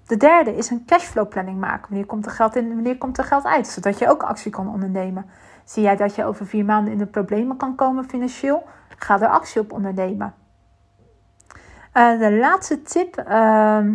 de 0.07 0.17
derde 0.17 0.57
is 0.57 0.71
een 0.71 0.85
cashflow 0.85 1.29
planning 1.29 1.61
maken. 1.61 1.89
Wanneer 1.89 2.07
komt 2.07 2.27
er 2.27 2.33
geld 2.33 2.57
in, 2.57 2.69
wanneer 2.69 2.99
komt 2.99 3.19
er 3.19 3.25
geld 3.25 3.45
uit? 3.45 3.67
Zodat 3.67 3.99
je 3.99 4.09
ook 4.09 4.23
actie 4.23 4.51
kan 4.51 4.69
ondernemen. 4.69 5.27
Zie 5.65 5.83
jij 5.83 5.97
dat 5.97 6.15
je 6.15 6.25
over 6.25 6.47
vier 6.47 6.65
maanden 6.65 6.93
in 6.93 6.99
de 6.99 7.07
problemen 7.07 7.57
kan 7.57 7.75
komen 7.75 8.09
financieel? 8.09 8.63
Ga 8.99 9.21
er 9.21 9.29
actie 9.29 9.61
op 9.61 9.73
ondernemen. 9.73 10.35
Uh, 11.97 12.19
de 12.19 12.33
laatste 12.33 12.83
tip 12.83 13.25
uh, 13.29 13.87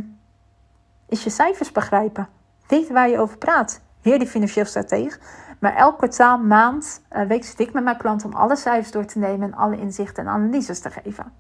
is 1.08 1.24
je 1.24 1.30
cijfers 1.30 1.72
begrijpen. 1.72 2.28
Weet 2.68 2.90
waar 2.90 3.10
je 3.10 3.20
over 3.20 3.38
praat. 3.38 3.82
Weer 4.02 4.20
die 4.20 4.28
financieel 4.28 4.66
stratege. 4.66 5.20
Maar 5.60 5.76
elk 5.76 5.98
kwartaal, 5.98 6.38
maand, 6.38 7.02
uh, 7.12 7.22
week 7.22 7.44
zit 7.44 7.60
ik 7.60 7.74
met 7.74 7.84
mijn 7.84 7.98
klant 7.98 8.26
om 8.26 8.34
alle 8.34 8.56
cijfers 8.56 8.92
door 8.92 9.06
te 9.06 9.20
nemen 9.20 9.52
en 9.52 9.58
alle 9.58 9.78
inzichten 9.78 10.26
en 10.26 10.32
analyses 10.32 10.80
te 10.80 10.90
geven. 10.90 11.34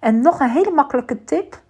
En 0.00 0.20
nog 0.20 0.40
een 0.40 0.50
hele 0.50 0.70
makkelijke 0.70 1.24
tip 1.24 1.60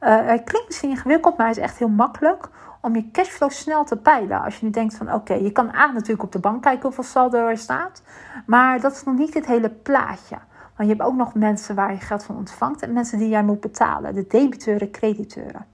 uh, 0.00 0.26
het 0.26 0.44
klinkt 0.44 0.66
misschien 0.66 0.90
ingewikkeld, 0.90 1.36
maar 1.36 1.46
het 1.46 1.56
is 1.56 1.62
echt 1.62 1.78
heel 1.78 1.88
makkelijk 1.88 2.48
om 2.80 2.94
je 2.94 3.10
cashflow 3.10 3.50
snel 3.50 3.84
te 3.84 3.96
peilen. 3.96 4.42
Als 4.42 4.58
je 4.58 4.64
nu 4.64 4.70
denkt 4.70 4.96
van 4.96 5.12
oké, 5.12 5.34
je 5.34 5.50
kan 5.50 5.74
A 5.74 5.86
natuurlijk 5.86 6.22
op 6.22 6.32
de 6.32 6.38
bank 6.38 6.62
kijken 6.62 6.82
hoeveel 6.82 7.04
saldo 7.04 7.46
er 7.46 7.58
staat. 7.58 8.02
Maar 8.46 8.80
dat 8.80 8.92
is 8.92 9.04
nog 9.04 9.16
niet 9.16 9.34
het 9.34 9.46
hele 9.46 9.70
plaatje. 9.70 10.36
Want 10.76 10.88
je 10.88 10.94
hebt 10.96 11.08
ook 11.08 11.16
nog 11.16 11.34
mensen 11.34 11.74
waar 11.74 11.92
je 11.92 11.98
geld 11.98 12.24
van 12.24 12.36
ontvangt 12.36 12.82
en 12.82 12.92
mensen 12.92 13.18
die 13.18 13.28
jij 13.28 13.42
moet 13.42 13.60
betalen. 13.60 14.14
De 14.14 14.26
debiteuren, 14.28 14.90
crediteuren. 14.90 15.66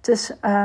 Dus 0.00 0.36
uh, 0.44 0.64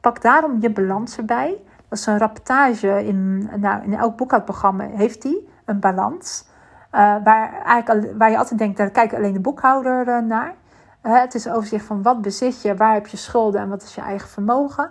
pak 0.00 0.22
daarom 0.22 0.60
je 0.60 0.70
balans 0.70 1.16
erbij. 1.16 1.56
Dat 1.88 1.98
is 1.98 2.06
een 2.06 2.18
rapportage 2.18 3.06
in, 3.06 3.50
nou, 3.56 3.82
in 3.82 3.94
elk 3.94 4.16
boekhoudprogramma 4.16 4.84
heeft 4.84 5.22
die 5.22 5.48
een 5.64 5.80
balans. 5.80 6.44
Uh, 6.92 7.16
waar, 7.24 7.62
eigenlijk, 7.64 8.18
waar 8.18 8.30
je 8.30 8.38
altijd 8.38 8.58
denkt, 8.58 8.76
daar 8.76 8.90
kijkt 8.90 9.14
alleen 9.14 9.32
de 9.32 9.40
boekhouder 9.40 10.24
naar. 10.24 10.54
Het 11.00 11.34
is 11.34 11.48
overzicht 11.48 11.84
van 11.84 12.02
wat 12.02 12.22
bezit 12.22 12.62
je, 12.62 12.76
waar 12.76 12.94
heb 12.94 13.06
je 13.06 13.16
schulden 13.16 13.60
en 13.60 13.68
wat 13.68 13.82
is 13.82 13.94
je 13.94 14.00
eigen 14.00 14.28
vermogen. 14.28 14.90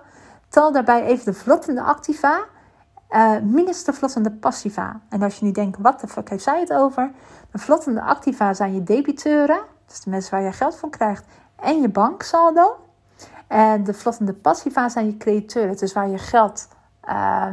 Tel 0.50 0.72
daarbij 0.72 1.03
even 1.03 1.25
de 1.25 1.34
vlottende 1.34 1.82
activa 1.82 2.39
uh, 3.13 3.39
minus 3.39 3.84
de 3.84 3.93
vlottende 3.93 4.32
passiva. 4.32 5.00
En 5.10 5.22
als 5.22 5.39
je 5.39 5.46
nu 5.46 5.51
denkt, 5.51 5.77
wat 5.82 6.00
de 6.00 6.08
fuck 6.08 6.29
heeft 6.29 6.43
zij 6.43 6.60
het 6.60 6.74
over? 6.74 7.12
De 7.51 7.58
vlottende 7.58 8.01
activa 8.01 8.53
zijn 8.53 8.74
je 8.74 8.84
debiteuren, 8.84 9.60
dus 9.86 10.00
de 10.00 10.10
mensen 10.10 10.32
waar 10.32 10.43
je 10.43 10.51
geld 10.51 10.75
van 10.75 10.89
krijgt, 10.89 11.25
en 11.55 11.82
je 11.82 11.89
banksaldo. 11.89 12.77
En 13.48 13.84
de 13.84 13.93
vlottende 13.93 14.34
passiva 14.34 14.89
zijn 14.89 15.05
je 15.05 15.17
crediteuren, 15.17 15.77
dus 15.77 15.93
waar 15.93 16.10
je 16.10 16.17
geld 16.17 16.67
uh, 17.10 17.48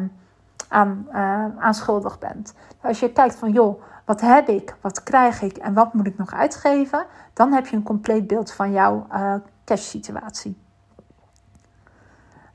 aan, 0.68 1.06
uh, 1.12 1.44
aan 1.58 1.74
schuldig 1.74 2.18
bent. 2.18 2.54
Als 2.80 3.00
je 3.00 3.12
kijkt 3.12 3.34
van, 3.34 3.52
joh, 3.52 3.82
wat 4.04 4.20
heb 4.20 4.48
ik, 4.48 4.76
wat 4.80 5.02
krijg 5.02 5.42
ik 5.42 5.56
en 5.56 5.74
wat 5.74 5.94
moet 5.94 6.06
ik 6.06 6.18
nog 6.18 6.32
uitgeven, 6.32 7.06
dan 7.32 7.52
heb 7.52 7.66
je 7.66 7.76
een 7.76 7.82
compleet 7.82 8.26
beeld 8.26 8.52
van 8.52 8.72
jouw 8.72 9.06
uh, 9.12 9.34
cash 9.64 9.88
situatie. 9.88 10.58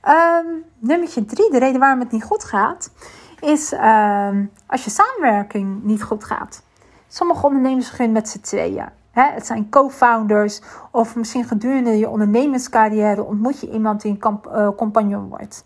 Um, 0.07 0.63
nummertje 0.77 1.25
drie, 1.25 1.51
de 1.51 1.59
reden 1.59 1.79
waarom 1.79 1.99
het 1.99 2.11
niet 2.11 2.23
goed 2.23 2.43
gaat, 2.43 2.91
is 3.39 3.71
um, 3.71 4.51
als 4.65 4.83
je 4.83 4.89
samenwerking 4.89 5.83
niet 5.83 6.03
goed 6.03 6.23
gaat. 6.23 6.63
Sommige 7.07 7.45
ondernemers 7.45 7.89
beginnen 7.89 8.13
met 8.13 8.29
z'n 8.29 8.39
tweeën. 8.39 8.89
het 9.11 9.45
zijn 9.45 9.69
co-founders 9.69 10.61
of 10.91 11.15
misschien 11.15 11.45
gedurende 11.45 11.97
je 11.97 12.09
ondernemerscarrière 12.09 13.23
ontmoet 13.23 13.59
je 13.59 13.71
iemand 13.71 14.01
die 14.01 14.17
een 14.19 14.39
uh, 14.47 14.69
compagnon 14.75 15.29
wordt. 15.29 15.65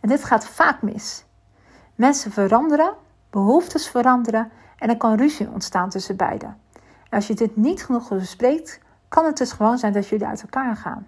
En 0.00 0.08
dit 0.08 0.24
gaat 0.24 0.46
vaak 0.46 0.82
mis. 0.82 1.24
Mensen 1.94 2.32
veranderen, 2.32 2.94
behoeftes 3.30 3.88
veranderen 3.88 4.50
en 4.78 4.88
er 4.88 4.96
kan 4.96 5.16
ruzie 5.16 5.50
ontstaan 5.50 5.88
tussen 5.88 6.16
beiden. 6.16 6.56
En 7.08 7.16
als 7.16 7.26
je 7.26 7.34
dit 7.34 7.56
niet 7.56 7.84
genoeg 7.84 8.08
bespreekt, 8.08 8.80
kan 9.08 9.24
het 9.24 9.36
dus 9.36 9.52
gewoon 9.52 9.78
zijn 9.78 9.92
dat 9.92 10.08
jullie 10.08 10.26
uit 10.26 10.42
elkaar 10.42 10.76
gaan. 10.76 11.06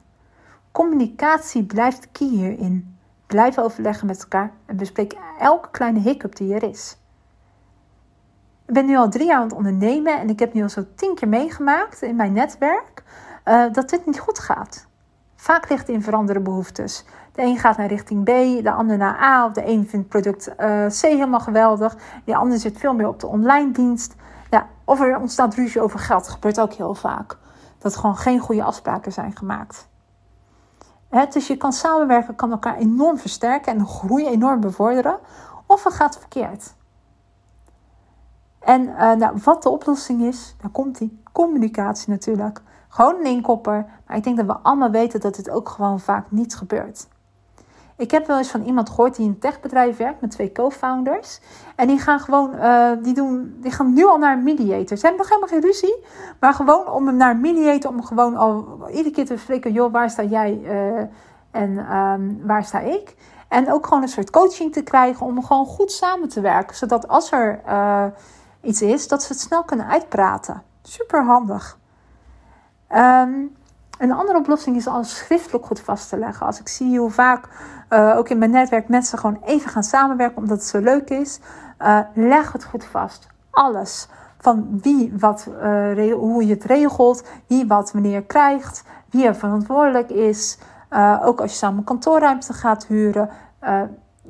Communicatie 0.78 1.64
blijft 1.64 2.10
key 2.12 2.28
hierin. 2.28 2.98
Blijf 3.26 3.58
overleggen 3.58 4.06
met 4.06 4.20
elkaar 4.20 4.52
en 4.66 4.76
bespreek 4.76 5.16
elke 5.38 5.70
kleine 5.70 5.98
hiccup 5.98 6.36
die 6.36 6.54
er 6.54 6.62
is. 6.62 6.98
Ik 8.66 8.74
ben 8.74 8.86
nu 8.86 8.96
al 8.96 9.08
drie 9.08 9.26
jaar 9.26 9.36
aan 9.36 9.42
het 9.42 9.52
ondernemen 9.52 10.18
en 10.20 10.28
ik 10.28 10.38
heb 10.38 10.52
nu 10.52 10.62
al 10.62 10.68
zo 10.68 10.84
tien 10.94 11.14
keer 11.14 11.28
meegemaakt 11.28 12.02
in 12.02 12.16
mijn 12.16 12.32
netwerk 12.32 13.02
uh, 13.44 13.72
dat 13.72 13.90
dit 13.90 14.06
niet 14.06 14.18
goed 14.18 14.38
gaat. 14.38 14.86
Vaak 15.36 15.68
ligt 15.68 15.86
het 15.86 15.96
in 15.96 16.02
veranderde 16.02 16.40
behoeftes. 16.40 17.04
De 17.32 17.42
een 17.42 17.58
gaat 17.58 17.76
naar 17.76 17.88
richting 17.88 18.24
B, 18.24 18.62
de 18.62 18.72
ander 18.72 18.96
naar 18.96 19.22
A. 19.22 19.46
Of 19.46 19.52
de 19.52 19.66
een 19.66 19.88
vindt 19.88 20.08
product 20.08 20.48
uh, 20.48 20.86
C 20.86 21.00
helemaal 21.00 21.40
geweldig. 21.40 21.96
De 22.24 22.36
ander 22.36 22.58
zit 22.58 22.78
veel 22.78 22.94
meer 22.94 23.08
op 23.08 23.20
de 23.20 23.26
online 23.26 23.70
dienst. 23.70 24.14
Ja, 24.50 24.68
of 24.84 25.00
er 25.00 25.18
ontstaat 25.18 25.54
ruzie 25.54 25.80
over 25.80 25.98
geld. 25.98 26.28
Gebeurt 26.28 26.60
ook 26.60 26.72
heel 26.72 26.94
vaak. 26.94 27.36
Dat 27.78 27.96
gewoon 27.96 28.16
geen 28.16 28.38
goede 28.38 28.62
afspraken 28.62 29.12
zijn 29.12 29.36
gemaakt. 29.36 29.87
Dus 31.10 31.46
je 31.46 31.56
kan 31.56 31.72
samenwerken, 31.72 32.34
kan 32.34 32.50
elkaar 32.50 32.76
enorm 32.76 33.18
versterken 33.18 33.72
en 33.72 33.86
groei 33.86 34.26
enorm 34.26 34.60
bevorderen. 34.60 35.18
Of 35.66 35.84
het 35.84 35.92
gaat 35.92 36.18
verkeerd. 36.18 36.74
En 38.58 38.82
uh, 38.82 39.12
nou, 39.12 39.38
wat 39.44 39.62
de 39.62 39.68
oplossing 39.68 40.22
is, 40.22 40.54
daar 40.60 40.70
komt 40.70 40.98
die 40.98 41.22
communicatie 41.32 42.10
natuurlijk. 42.10 42.62
Gewoon 42.88 43.14
een 43.14 43.26
inkopper. 43.26 43.86
Maar 44.06 44.16
ik 44.16 44.24
denk 44.24 44.36
dat 44.36 44.46
we 44.46 44.56
allemaal 44.62 44.90
weten 44.90 45.20
dat 45.20 45.34
dit 45.34 45.50
ook 45.50 45.68
gewoon 45.68 46.00
vaak 46.00 46.30
niet 46.30 46.56
gebeurt. 46.56 47.08
Ik 47.98 48.10
heb 48.10 48.26
wel 48.26 48.38
eens 48.38 48.50
van 48.50 48.64
iemand 48.64 48.88
gehoord 48.88 49.16
die 49.16 49.24
in 49.24 49.30
een 49.30 49.38
techbedrijf 49.38 49.96
werkt 49.96 50.20
met 50.20 50.30
twee 50.30 50.52
co-founders. 50.52 51.40
En 51.76 51.86
die 51.86 51.98
gaan 51.98 52.20
gewoon, 52.20 52.54
uh, 52.54 52.90
die, 53.02 53.14
doen, 53.14 53.56
die 53.60 53.70
gaan 53.70 53.92
nu 53.92 54.06
al 54.06 54.18
naar 54.18 54.36
een 54.36 54.42
mediator. 54.42 54.96
Ze 54.96 55.06
hebben 55.06 55.26
nog 55.26 55.28
helemaal 55.28 55.48
geen 55.48 55.70
ruzie. 55.70 56.04
Maar 56.40 56.54
gewoon 56.54 56.88
om 56.90 57.06
hem 57.06 57.16
naar 57.16 57.30
een 57.30 57.40
mediator, 57.40 57.90
om 57.90 58.04
gewoon 58.04 58.36
al 58.36 58.78
iedere 58.88 59.10
keer 59.10 59.26
te 59.26 59.32
bespreken: 59.32 59.72
joh, 59.72 59.92
waar 59.92 60.10
sta 60.10 60.22
jij 60.22 60.60
uh, 60.62 60.98
en 61.50 61.96
um, 61.96 62.40
waar 62.46 62.64
sta 62.64 62.78
ik? 62.78 63.14
En 63.48 63.72
ook 63.72 63.86
gewoon 63.86 64.02
een 64.02 64.08
soort 64.08 64.30
coaching 64.30 64.72
te 64.72 64.82
krijgen 64.82 65.26
om 65.26 65.44
gewoon 65.44 65.66
goed 65.66 65.92
samen 65.92 66.28
te 66.28 66.40
werken. 66.40 66.76
Zodat 66.76 67.08
als 67.08 67.32
er 67.32 67.60
uh, 67.66 68.04
iets 68.60 68.82
is, 68.82 69.08
dat 69.08 69.22
ze 69.22 69.32
het 69.32 69.40
snel 69.40 69.64
kunnen 69.64 69.86
uitpraten. 69.86 70.62
Super 70.82 71.24
handig. 71.24 71.78
Um, 72.94 73.56
een 73.98 74.12
andere 74.12 74.38
oplossing 74.38 74.76
is 74.76 74.86
alles 74.86 75.16
schriftelijk 75.16 75.66
goed 75.66 75.80
vast 75.80 76.08
te 76.08 76.18
leggen. 76.18 76.46
Als 76.46 76.60
ik 76.60 76.68
zie 76.68 76.98
hoe 76.98 77.10
vaak, 77.10 77.48
uh, 77.90 78.16
ook 78.16 78.28
in 78.28 78.38
mijn 78.38 78.50
netwerk, 78.50 78.88
mensen 78.88 79.18
gewoon 79.18 79.40
even 79.44 79.70
gaan 79.70 79.82
samenwerken 79.82 80.36
omdat 80.36 80.56
het 80.56 80.66
zo 80.66 80.78
leuk 80.80 81.10
is, 81.10 81.40
uh, 81.82 82.00
leg 82.14 82.52
het 82.52 82.64
goed 82.64 82.84
vast. 82.84 83.26
Alles. 83.50 84.08
Van 84.38 84.78
wie 84.82 85.12
wat, 85.18 85.48
uh, 85.62 86.12
hoe 86.14 86.46
je 86.46 86.54
het 86.54 86.64
regelt, 86.64 87.24
wie 87.46 87.66
wat 87.66 87.92
wanneer 87.92 88.22
krijgt, 88.22 88.84
wie 89.10 89.26
er 89.26 89.34
verantwoordelijk 89.34 90.10
is. 90.10 90.58
ook 91.22 91.40
als 91.40 91.50
je 91.50 91.56
samen 91.56 91.84
kantoorruimte 91.84 92.52
gaat 92.52 92.86
huren 92.86 93.30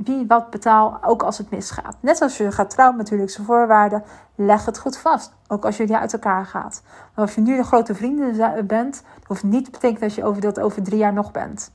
wie 0.05 0.27
wat 0.27 0.51
betaalt, 0.51 1.05
ook 1.05 1.23
als 1.23 1.39
het 1.39 1.51
misgaat. 1.51 1.97
Net 2.01 2.21
als 2.23 2.37
je 2.37 2.53
gaat 2.53 2.71
trouwen 2.71 2.99
natuurlijk 2.99 3.31
zijn 3.31 3.47
voorwaarden, 3.47 4.03
leg 4.35 4.65
het 4.65 4.79
goed 4.79 4.99
vast. 4.99 5.33
Ook 5.49 5.65
als 5.65 5.77
jullie 5.77 5.97
uit 5.97 6.13
elkaar 6.13 6.47
gaat. 6.47 6.83
Maar 7.15 7.25
of 7.25 7.35
je 7.35 7.41
nu 7.41 7.57
de 7.57 7.65
grote 7.65 7.95
vrienden 7.95 8.67
bent, 8.67 9.03
hoeft 9.27 9.43
niet 9.43 9.65
te 9.65 9.71
betekenen 9.71 10.01
dat 10.01 10.15
je 10.15 10.25
over 10.25 10.41
dat 10.41 10.61
over 10.61 10.83
drie 10.83 10.99
jaar 10.99 11.13
nog 11.13 11.31
bent. 11.31 11.71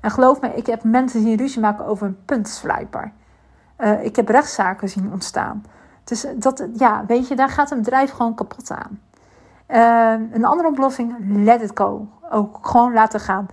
En 0.00 0.10
geloof 0.10 0.40
me, 0.40 0.54
ik 0.54 0.66
heb 0.66 0.84
mensen 0.84 1.20
zien 1.20 1.36
ruzie 1.36 1.60
maken 1.60 1.86
over 1.86 2.06
een 2.06 2.24
puntslijper. 2.24 3.12
Uh, 3.78 4.04
ik 4.04 4.16
heb 4.16 4.28
rechtszaken 4.28 4.88
zien 4.88 5.12
ontstaan. 5.12 5.64
Dus 6.04 6.26
dat, 6.36 6.68
ja, 6.74 7.04
weet 7.06 7.28
je, 7.28 7.36
daar 7.36 7.48
gaat 7.48 7.70
een 7.70 7.78
bedrijf 7.78 8.10
gewoon 8.10 8.34
kapot 8.34 8.70
aan. 8.70 9.00
Uh, 9.68 10.26
een 10.32 10.44
andere 10.44 10.68
oplossing, 10.68 11.14
let 11.44 11.62
it 11.62 11.70
go. 11.74 12.08
Ook 12.30 12.58
gewoon 12.62 12.92
laten 12.92 13.20
gaan. 13.20 13.46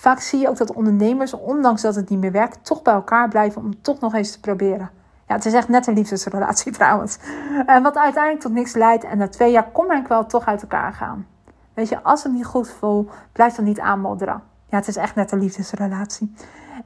Vaak 0.00 0.20
zie 0.20 0.40
je 0.40 0.48
ook 0.48 0.56
dat 0.56 0.72
ondernemers, 0.72 1.34
ondanks 1.34 1.82
dat 1.82 1.94
het 1.94 2.08
niet 2.08 2.20
meer 2.20 2.32
werkt, 2.32 2.64
toch 2.64 2.82
bij 2.82 2.94
elkaar 2.94 3.28
blijven 3.28 3.62
om 3.62 3.82
toch 3.82 4.00
nog 4.00 4.14
eens 4.14 4.32
te 4.32 4.40
proberen. 4.40 4.90
Ja, 5.26 5.34
het 5.34 5.46
is 5.46 5.52
echt 5.52 5.68
net 5.68 5.86
een 5.86 5.94
liefdesrelatie 5.94 6.72
trouwens. 6.78 7.18
En 7.66 7.82
wat 7.82 7.96
uiteindelijk 7.96 8.42
tot 8.42 8.52
niks 8.52 8.74
leidt. 8.74 9.04
En 9.04 9.18
na 9.18 9.28
twee 9.28 9.50
jaar 9.50 9.70
kom 9.70 9.92
ik 9.92 10.06
wel 10.06 10.26
toch 10.26 10.46
uit 10.46 10.62
elkaar 10.62 10.92
gaan. 10.92 11.26
Weet 11.74 11.88
je, 11.88 12.02
als 12.02 12.22
het 12.22 12.32
niet 12.32 12.44
goed 12.44 12.70
voelt, 12.70 13.12
blijf 13.32 13.54
dan 13.54 13.64
niet 13.64 13.80
aanmodderen. 13.80 14.42
Ja, 14.68 14.76
het 14.76 14.88
is 14.88 14.96
echt 14.96 15.14
net 15.14 15.32
een 15.32 15.38
liefdesrelatie. 15.38 16.34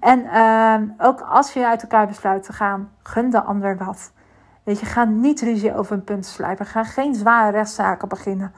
En 0.01 0.21
uh, 0.25 1.07
ook 1.07 1.21
als 1.21 1.53
je 1.53 1.67
uit 1.67 1.83
elkaar 1.83 2.07
besluit 2.07 2.43
te 2.43 2.53
gaan, 2.53 2.91
gun 3.03 3.31
de 3.31 3.43
ander 3.43 3.77
wat. 3.77 4.13
Weet 4.63 4.81
je, 4.81 4.87
ga 4.87 5.05
niet 5.05 5.41
ruzie 5.41 5.77
over 5.77 5.93
een 5.93 6.05
punt 6.05 6.27
slijpen. 6.27 6.67
Ga 6.67 6.85
geen 6.85 7.15
zware 7.15 7.51
rechtszaken 7.51 8.09
beginnen. 8.09 8.53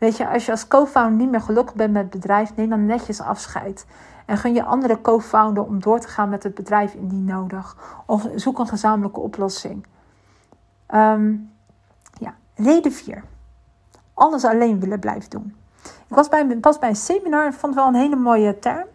Weet 0.00 0.16
je, 0.16 0.28
als 0.28 0.46
je 0.46 0.50
als 0.50 0.68
co-founder 0.68 1.18
niet 1.18 1.30
meer 1.30 1.40
gelukkig 1.40 1.74
bent 1.74 1.92
met 1.92 2.02
het 2.02 2.10
bedrijf, 2.10 2.56
neem 2.56 2.68
dan 2.68 2.86
netjes 2.86 3.20
afscheid. 3.20 3.86
En 4.26 4.36
gun 4.36 4.54
je 4.54 4.64
andere 4.64 5.00
co-founder 5.00 5.64
om 5.64 5.80
door 5.80 6.00
te 6.00 6.08
gaan 6.08 6.28
met 6.28 6.42
het 6.42 6.54
bedrijf 6.54 6.94
indien 6.94 7.24
nodig. 7.24 7.76
Of 8.06 8.28
zoek 8.34 8.58
een 8.58 8.66
gezamenlijke 8.66 9.20
oplossing. 9.20 9.86
Um, 10.94 11.50
ja, 12.12 12.34
reden 12.54 12.92
4. 12.92 13.24
Alles 14.14 14.44
alleen 14.44 14.80
willen 14.80 15.00
blijven 15.00 15.30
doen. 15.30 15.56
Ik 15.82 16.14
was 16.14 16.28
bij, 16.28 16.46
pas 16.46 16.78
bij 16.78 16.88
een 16.88 16.96
seminar 16.96 17.46
en 17.46 17.52
vond 17.52 17.74
wel 17.74 17.86
een 17.86 17.94
hele 17.94 18.16
mooie 18.16 18.58
term. 18.58 18.86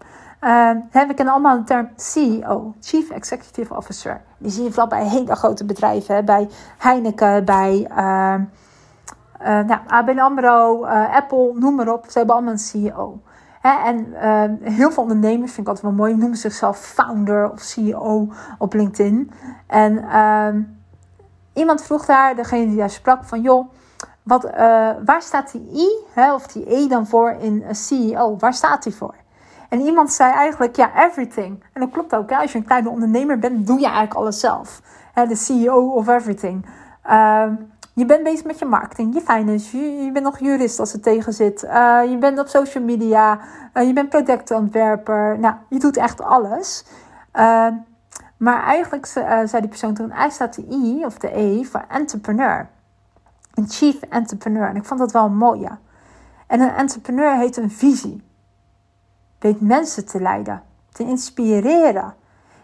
Uh, 0.42 0.72
heb 0.90 1.10
ik 1.10 1.28
allemaal 1.28 1.58
de 1.58 1.64
term 1.64 1.90
CEO, 1.96 2.74
Chief 2.82 3.10
Executive 3.10 3.76
Officer. 3.76 4.22
Die 4.38 4.52
zie 4.52 4.64
je 4.64 4.70
vooral 4.70 4.88
bij 4.88 5.08
hele 5.08 5.36
grote 5.36 5.66
bedrijven, 5.66 6.26
bij 6.26 6.50
Heineken, 6.78 7.46
bij 7.46 7.88
uh, 7.98 8.36
uh, 9.42 9.48
nou, 9.48 9.80
ABN 9.88 10.20
AMRO, 10.20 10.86
uh, 10.86 11.16
Apple, 11.16 11.52
noem 11.54 11.76
maar 11.76 11.94
op. 11.94 12.06
Ze 12.10 12.18
hebben 12.18 12.36
allemaal 12.36 12.54
een 12.54 12.60
CEO. 12.60 13.22
Hè, 13.62 13.86
en 13.86 14.08
uh, 14.08 14.74
heel 14.74 14.92
veel 14.92 15.04
ondernemers, 15.04 15.52
vind 15.52 15.68
ik 15.68 15.68
altijd 15.68 15.86
wel 15.86 16.06
mooi, 16.06 16.16
noemen 16.16 16.38
zichzelf 16.38 16.78
founder 16.78 17.52
of 17.52 17.60
CEO 17.60 18.28
op 18.58 18.74
LinkedIn. 18.74 19.32
En 19.68 20.10
ehm, 20.10 20.62
iemand 21.54 21.84
vroeg 21.84 22.06
daar, 22.06 22.36
degene 22.36 22.66
die 22.66 22.78
daar 22.78 22.90
sprak, 22.90 23.24
van 23.24 23.42
joh, 23.42 23.74
wat, 24.24 24.44
waar 25.06 25.22
staat 25.22 25.52
die 25.52 25.72
I, 25.74 26.22
of 26.34 26.48
die 26.48 26.76
E 26.76 26.88
dan 26.88 27.08
voor 27.08 27.32
in 27.40 27.64
CEO? 27.72 28.36
Waar 28.40 28.54
staat 28.54 28.84
die 28.84 28.96
voor? 28.96 29.16
En 29.70 29.80
iemand 29.80 30.12
zei 30.12 30.34
eigenlijk, 30.34 30.76
ja, 30.76 31.06
everything. 31.06 31.64
En 31.74 31.82
dat 31.82 31.92
klopt 31.92 32.16
ook. 32.16 32.32
Als 32.32 32.52
je 32.52 32.58
een 32.58 32.66
kleine 32.66 32.90
ondernemer 32.90 33.40
bent, 33.40 33.68
doe 33.68 33.80
je 33.80 33.86
eigenlijk 33.86 34.14
alles 34.14 34.40
zelf. 34.40 34.82
De 35.14 35.36
CEO 35.36 35.90
of 35.90 36.08
everything. 36.08 36.66
Uh, 37.10 37.46
je 37.96 38.06
bent 38.06 38.24
bezig 38.24 38.46
met 38.46 38.60
je 38.60 38.66
marketing, 38.66 39.14
je 39.14 39.22
finance, 39.22 39.78
je, 39.78 40.12
bent 40.12 40.26
nog 40.26 40.40
jurist 40.40 40.80
als 40.80 40.92
het 40.92 41.04
tegen 41.04 41.34
zit. 41.34 41.64
Uh, 41.64 42.02
je 42.10 42.18
bent 42.18 42.40
op 42.40 42.48
social 42.48 42.84
media, 42.84 43.40
uh, 43.74 43.88
je 43.88 43.94
bent 43.94 44.10
productontwerper. 44.10 45.40
Nou, 45.40 45.56
je 45.70 45.80
doet 45.80 45.98
echt 45.98 46.22
alles. 46.22 46.86
Uh, 47.34 47.68
maar 48.38 48.64
eigenlijk 48.64 49.06
zei 49.06 49.60
die 49.60 49.68
persoon 49.68 49.94
toen, 49.94 50.12
eigenlijk 50.12 50.54
staat 50.54 50.54
de 50.56 50.76
I 50.76 51.06
of 51.06 51.18
de 51.18 51.38
E 51.38 51.64
voor 51.64 51.86
entrepreneur. 51.88 52.70
Een 53.54 53.70
chief 53.70 54.02
entrepreneur. 54.02 54.68
En 54.68 54.76
ik 54.76 54.86
vond 54.86 55.00
dat 55.00 55.12
wel 55.12 55.26
een 55.26 55.38
mooie. 55.38 55.78
En 56.48 56.62
een 56.62 56.74
entrepreneur 56.74 57.38
heeft 57.38 57.58
een 57.58 57.72
visie. 57.72 58.24
Weet 59.40 59.62
mensen 59.62 60.06
te 60.06 60.22
leiden, 60.22 60.62
te 60.92 61.04
inspireren. 61.04 62.14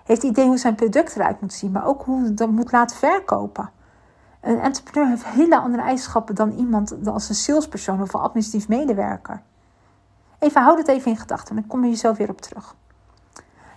Heeft 0.05 0.23
idee 0.23 0.45
hoe 0.45 0.57
zijn 0.57 0.75
product 0.75 1.15
eruit 1.15 1.41
moet 1.41 1.53
zien, 1.53 1.71
maar 1.71 1.85
ook 1.85 2.03
hoe 2.03 2.33
dat 2.33 2.49
moet 2.49 2.71
laten 2.71 2.97
verkopen. 2.97 3.69
Een 4.41 4.59
entrepreneur 4.59 5.09
heeft 5.09 5.25
hele 5.25 5.59
andere 5.59 5.83
eigenschappen 5.83 6.35
dan 6.35 6.51
iemand 6.51 7.07
als 7.07 7.29
een 7.29 7.35
salespersoon 7.35 8.01
of 8.01 8.13
een 8.13 8.19
administratief 8.19 8.67
medewerker. 8.67 9.41
Even 10.39 10.61
houd 10.61 10.77
het 10.77 10.87
even 10.87 11.11
in 11.11 11.17
gedachten, 11.17 11.55
dan 11.55 11.67
kom 11.67 11.83
je 11.83 11.89
jezelf 11.89 12.17
weer 12.17 12.29
op 12.29 12.41
terug. 12.41 12.75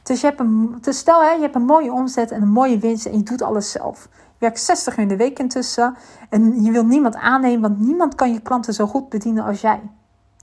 Dus, 0.03 0.21
je 0.21 0.27
hebt 0.27 0.41
een, 0.41 0.79
dus 0.81 0.99
stel, 0.99 1.23
hè, 1.23 1.31
je 1.31 1.41
hebt 1.41 1.55
een 1.55 1.65
mooie 1.65 1.93
omzet 1.93 2.31
en 2.31 2.43
een 2.43 2.53
mooie 2.53 2.79
winst 2.79 3.07
en 3.07 3.17
je 3.17 3.23
doet 3.23 3.43
alles 3.43 3.71
zelf. 3.71 4.09
Je 4.13 4.51
werkt 4.51 4.61
60 4.61 4.97
uur 4.97 5.03
in 5.03 5.09
de 5.09 5.17
week 5.17 5.39
intussen 5.39 5.97
en 6.29 6.63
je 6.63 6.71
wil 6.71 6.85
niemand 6.85 7.15
aannemen, 7.15 7.61
want 7.61 7.81
niemand 7.81 8.15
kan 8.15 8.33
je 8.33 8.41
klanten 8.41 8.75
zo 8.75 8.87
goed 8.87 9.09
bedienen 9.09 9.45
als 9.45 9.61
jij. 9.61 9.81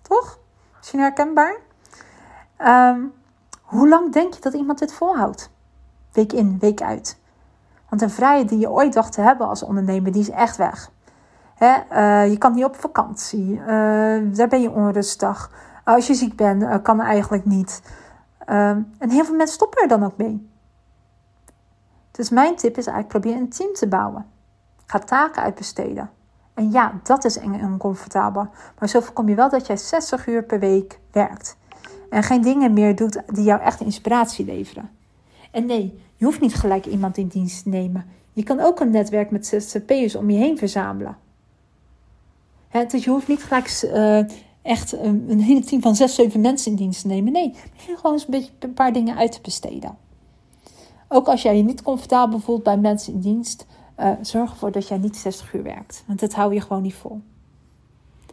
Toch? 0.01 0.39
Is 0.81 0.91
je 0.91 0.97
herkenbaar? 0.97 1.55
Um, 2.57 3.13
hoe 3.61 3.89
lang 3.89 4.13
denk 4.13 4.33
je 4.33 4.41
dat 4.41 4.53
iemand 4.53 4.79
dit 4.79 4.93
volhoudt? 4.93 5.51
Week 6.11 6.33
in, 6.33 6.57
week 6.59 6.81
uit. 6.81 7.20
Want 7.91 8.03
een 8.03 8.10
vrijheid 8.10 8.50
die 8.50 8.60
je 8.60 8.69
ooit 8.69 8.93
dacht 8.93 9.13
te 9.13 9.21
hebben 9.21 9.48
als 9.48 9.63
ondernemer, 9.63 10.12
die 10.12 10.21
is 10.21 10.29
echt 10.29 10.57
weg. 10.57 10.91
Hè? 11.55 11.75
Uh, 11.91 12.31
je 12.31 12.38
kan 12.38 12.53
niet 12.53 12.63
op 12.63 12.75
vakantie. 12.75 13.51
Uh, 13.51 13.65
daar 14.36 14.48
ben 14.50 14.62
je 14.62 14.71
onrustig. 14.71 15.51
als 15.83 16.07
je 16.07 16.13
ziek 16.13 16.36
bent, 16.36 16.81
kan 16.81 17.01
eigenlijk 17.01 17.45
niet. 17.45 17.81
Ehm, 18.45 18.81
en 18.98 19.10
heel 19.10 19.25
veel 19.25 19.36
mensen 19.36 19.55
stoppen 19.55 19.81
er 19.81 19.88
dan 19.88 20.03
ook 20.03 20.17
mee. 20.17 20.50
Dus 22.12 22.29
mijn 22.29 22.55
tip 22.55 22.77
is 22.77 22.88
eigenlijk 22.88 23.07
probeer 23.07 23.41
een 23.41 23.50
team 23.50 23.74
te 23.74 23.88
bouwen. 23.88 24.25
Ga 24.86 25.00
taken 25.00 25.43
uitbesteden. 25.43 26.10
En 26.53 26.71
ja, 26.71 26.93
dat 27.03 27.24
is 27.24 27.38
eng 27.38 27.53
en 27.53 27.71
oncomfortabel. 27.71 28.48
Maar 28.79 28.89
zo 28.89 29.00
voorkom 29.00 29.29
je 29.29 29.36
wel 29.36 29.50
dat 29.50 29.67
jij 29.67 29.77
60 29.77 30.27
uur 30.27 30.43
per 30.43 30.60
week 30.60 31.00
werkt. 31.12 31.57
En 32.10 32.24
geen 32.24 32.41
dingen 32.41 32.74
meer 32.74 32.95
doet 32.95 33.21
die 33.25 33.43
jou 33.43 33.62
echt 33.62 33.81
inspiratie 33.81 34.45
leveren. 34.45 34.89
En 35.51 35.65
nee, 35.65 36.03
je 36.21 36.27
hoeft 36.27 36.41
niet 36.41 36.55
gelijk 36.55 36.85
iemand 36.85 37.17
in 37.17 37.27
dienst 37.27 37.63
te 37.63 37.69
nemen. 37.69 38.05
Je 38.33 38.43
kan 38.43 38.59
ook 38.59 38.79
een 38.79 38.91
netwerk 38.91 39.31
met 39.31 39.45
zzp'ers 39.47 40.15
om 40.15 40.29
je 40.29 40.37
heen 40.37 40.57
verzamelen. 40.57 41.17
dus 42.87 43.03
je 43.03 43.09
hoeft 43.09 43.27
niet 43.27 43.43
gelijk 43.43 43.81
uh, 43.83 44.19
echt 44.61 44.91
een, 44.91 45.25
een 45.27 45.39
hele 45.39 45.63
team 45.63 45.81
van 45.81 45.95
zes, 45.95 46.15
zeven 46.15 46.41
mensen 46.41 46.71
in 46.71 46.77
dienst 46.77 47.01
te 47.01 47.07
nemen. 47.07 47.31
Nee, 47.31 47.53
begin 47.75 47.95
gewoon 47.95 48.11
eens 48.11 48.23
een 48.23 48.31
beetje 48.31 48.51
een 48.59 48.73
paar 48.73 48.93
dingen 48.93 49.17
uit 49.17 49.31
te 49.31 49.39
besteden. 49.41 49.97
Ook 51.07 51.27
als 51.27 51.41
jij 51.41 51.57
je 51.57 51.63
niet 51.63 51.81
comfortabel 51.81 52.39
voelt 52.39 52.63
bij 52.63 52.77
mensen 52.77 53.13
in 53.13 53.19
dienst, 53.19 53.65
uh, 53.99 54.11
zorg 54.21 54.51
ervoor 54.51 54.71
dat 54.71 54.87
jij 54.87 54.97
niet 54.97 55.17
60 55.17 55.53
uur 55.53 55.63
werkt. 55.63 56.03
Want 56.07 56.19
dat 56.19 56.33
hou 56.33 56.53
je 56.53 56.61
gewoon 56.61 56.81
niet 56.81 56.95
vol. 56.95 57.21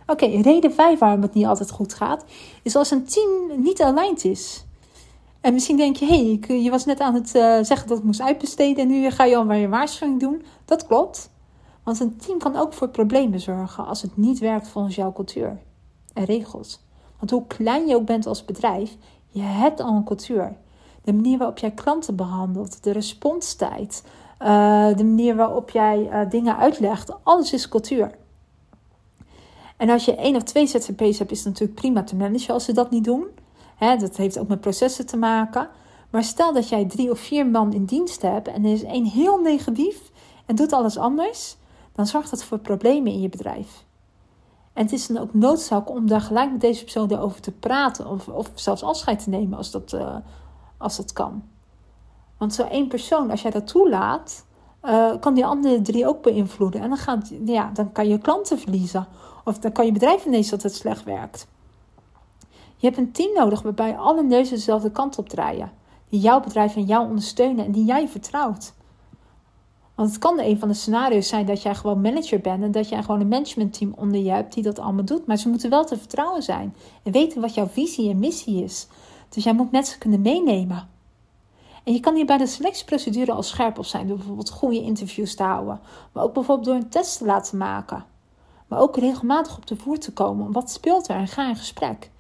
Oké, 0.07 0.27
reden 0.27 0.73
5 0.73 0.99
waarom 0.99 1.23
het 1.23 1.35
niet 1.35 1.47
altijd 1.47 1.71
goed 1.71 1.95
gaat, 1.95 2.25
is 2.63 2.77
als 2.77 2.91
een 2.91 3.05
team 3.05 3.63
niet 3.63 3.83
aligned 3.83 4.25
is. 4.25 4.67
En 5.49 5.55
misschien 5.55 5.77
denk 5.77 5.97
je, 5.97 6.07
hé, 6.07 6.39
hey, 6.47 6.63
je 6.63 6.71
was 6.71 6.85
net 6.85 7.01
aan 7.01 7.15
het 7.15 7.35
uh, 7.35 7.59
zeggen 7.63 7.89
dat 7.89 7.99
ik 7.99 8.05
moest 8.05 8.21
uitbesteden 8.21 8.83
en 8.83 8.89
nu 8.89 9.11
ga 9.11 9.25
je 9.25 9.37
al 9.37 9.45
maar 9.45 9.57
je 9.57 9.69
waarschuwing 9.69 10.21
doen. 10.21 10.43
Dat 10.65 10.87
klopt. 10.87 11.31
Want 11.83 12.01
een 12.01 12.17
team 12.17 12.39
kan 12.39 12.57
ook 12.57 12.73
voor 12.73 12.89
problemen 12.89 13.41
zorgen 13.41 13.87
als 13.87 14.03
het 14.03 14.17
niet 14.17 14.39
werkt 14.39 14.69
volgens 14.69 14.95
jouw 14.95 15.13
cultuur 15.13 15.59
en 16.13 16.25
regels. 16.25 16.81
Want 17.19 17.31
hoe 17.31 17.47
klein 17.47 17.87
je 17.87 17.95
ook 17.95 18.05
bent 18.05 18.27
als 18.27 18.45
bedrijf, 18.45 18.97
je 19.29 19.41
hebt 19.41 19.81
al 19.81 19.95
een 19.95 20.05
cultuur. 20.05 20.57
De 21.03 21.13
manier 21.13 21.39
waarop 21.39 21.59
jij 21.59 21.71
klanten 21.71 22.17
behandelt, 22.17 22.83
de 22.83 22.93
responstijd, 22.93 24.05
uh, 24.43 24.97
de 24.97 25.05
manier 25.05 25.37
waarop 25.37 25.71
jij 25.71 25.99
uh, 25.99 26.31
dingen 26.31 26.57
uitlegt, 26.57 27.25
alles 27.25 27.53
is 27.53 27.69
cultuur. 27.69 28.11
En 29.77 29.91
als 29.91 30.05
je 30.05 30.15
één 30.15 30.37
of 30.37 30.43
twee 30.43 30.67
ZZP's 30.67 31.19
hebt, 31.19 31.31
is 31.31 31.39
het 31.39 31.49
natuurlijk 31.49 31.81
prima 31.81 32.03
te 32.03 32.17
managen 32.17 32.55
als 32.55 32.65
ze 32.65 32.73
dat 32.73 32.91
niet 32.91 33.05
doen. 33.05 33.27
Dat 33.79 34.17
heeft 34.17 34.39
ook 34.39 34.49
met 34.49 34.61
processen 34.61 35.07
te 35.07 35.17
maken. 35.17 35.69
Maar 36.11 36.25
stel 36.25 36.53
dat 36.53 36.69
jij 36.69 36.85
drie 36.85 37.11
of 37.11 37.19
vier 37.19 37.47
man 37.47 37.73
in 37.73 37.85
dienst 37.85 38.23
hebt 38.23 38.49
en 38.49 38.65
er 38.65 38.73
is 38.73 38.83
één 38.83 39.05
heel 39.05 39.39
negatief 39.39 40.11
en 40.47 40.57
doet 40.57 40.73
alles 40.73 40.99
anders, 40.99 41.57
dan 41.93 42.07
zorgt 42.07 42.31
dat 42.31 42.45
voor 42.45 42.59
problemen 42.59 43.13
in 43.13 43.21
je 43.21 43.29
bedrijf. 43.29 43.85
En 44.73 44.85
het 44.85 44.93
is 44.93 45.07
dan 45.07 45.19
ook 45.19 45.35
noodzaak 45.35 45.91
om 45.91 46.07
daar 46.07 46.21
gelijk 46.21 46.51
met 46.51 46.61
deze 46.61 46.83
persoon 46.83 47.19
over 47.19 47.41
te 47.41 47.53
praten 47.53 48.07
of, 48.07 48.29
of 48.29 48.51
zelfs 48.55 48.83
afscheid 48.83 49.23
te 49.23 49.31
nemen 49.31 49.59
als 49.59 49.71
dat, 49.71 49.93
uh, 49.93 50.17
als 50.77 50.97
dat 50.97 51.13
kan. 51.13 51.43
Want 52.37 52.55
zo 52.55 52.63
één 52.63 52.89
persoon, 52.89 53.31
als 53.31 53.43
jij 53.43 53.51
dat 53.51 53.67
toelaat, 53.67 54.47
uh, 54.83 55.13
kan 55.21 55.35
die 55.35 55.47
andere 55.47 55.83
drie 55.83 56.07
ook 56.07 56.23
beïnvloeden. 56.23 56.81
En 56.81 56.89
dan, 56.89 56.99
gaat, 56.99 57.33
ja, 57.45 57.71
dan 57.73 57.93
kan 57.93 58.09
je 58.09 58.19
klanten 58.19 58.59
verliezen. 58.59 59.07
Of 59.45 59.59
dan 59.59 59.73
kan 59.73 59.87
je 59.87 59.93
bedrijf 59.93 60.25
ineens 60.25 60.49
dat 60.49 60.63
het 60.63 60.75
slecht 60.75 61.05
werkt. 61.05 61.49
Je 62.79 62.87
hebt 62.87 62.99
een 62.99 63.13
team 63.13 63.35
nodig 63.35 63.63
waarbij 63.63 63.97
alle 63.97 64.23
neuzen 64.23 64.55
dezelfde 64.55 64.91
kant 64.91 65.19
op 65.19 65.29
draaien. 65.29 65.73
Die 66.09 66.21
jouw 66.21 66.41
bedrijf 66.41 66.77
en 66.77 66.85
jou 66.85 67.09
ondersteunen 67.09 67.65
en 67.65 67.73
die 67.73 67.85
jij 67.85 68.09
vertrouwt. 68.09 68.73
Want 69.95 70.11
het 70.11 70.19
kan 70.19 70.41
een 70.41 70.59
van 70.59 70.69
de 70.69 70.75
scenario's 70.75 71.29
zijn 71.29 71.47
dat 71.47 71.63
jij 71.63 71.75
gewoon 71.75 72.01
manager 72.01 72.41
bent 72.41 72.63
en 72.63 72.71
dat 72.71 72.89
jij 72.89 73.03
gewoon 73.03 73.21
een 73.21 73.29
managementteam 73.29 73.93
onder 73.97 74.21
je 74.21 74.31
hebt 74.31 74.55
die 74.55 74.63
dat 74.63 74.79
allemaal 74.79 75.05
doet. 75.05 75.27
Maar 75.27 75.37
ze 75.37 75.49
moeten 75.49 75.71
wel 75.71 75.85
te 75.85 75.99
vertrouwen 75.99 76.43
zijn 76.43 76.75
en 77.03 77.13
weten 77.13 77.41
wat 77.41 77.55
jouw 77.55 77.67
visie 77.67 78.11
en 78.11 78.19
missie 78.19 78.65
is. 78.65 78.87
Dus 79.29 79.45
jij 79.45 79.53
moet 79.53 79.71
mensen 79.71 79.99
kunnen 79.99 80.21
meenemen. 80.21 80.89
En 81.85 81.93
je 81.93 82.01
kan 82.01 82.15
hier 82.15 82.27
bij 82.27 82.37
de 82.37 82.47
selectieprocedure 82.47 83.33
al 83.33 83.43
scherp 83.43 83.79
op 83.79 83.85
zijn 83.85 84.07
door 84.07 84.17
bijvoorbeeld 84.17 84.51
goede 84.51 84.83
interviews 84.83 85.35
te 85.35 85.43
houden, 85.43 85.81
maar 86.13 86.25
ook 86.25 86.35
bijvoorbeeld 86.35 86.67
door 86.67 86.77
een 86.77 86.89
test 86.89 87.19
te 87.19 87.25
laten 87.25 87.59
maken. 87.59 88.05
Maar 88.67 88.81
ook 88.81 88.97
regelmatig 88.97 89.57
op 89.57 89.67
de 89.67 89.77
voer 89.77 89.99
te 89.99 90.13
komen. 90.13 90.53
Wat 90.53 90.71
speelt 90.71 91.09
er 91.09 91.17
en 91.17 91.29
ga 91.29 91.49
in 91.49 91.57
gesprek. 91.57 92.11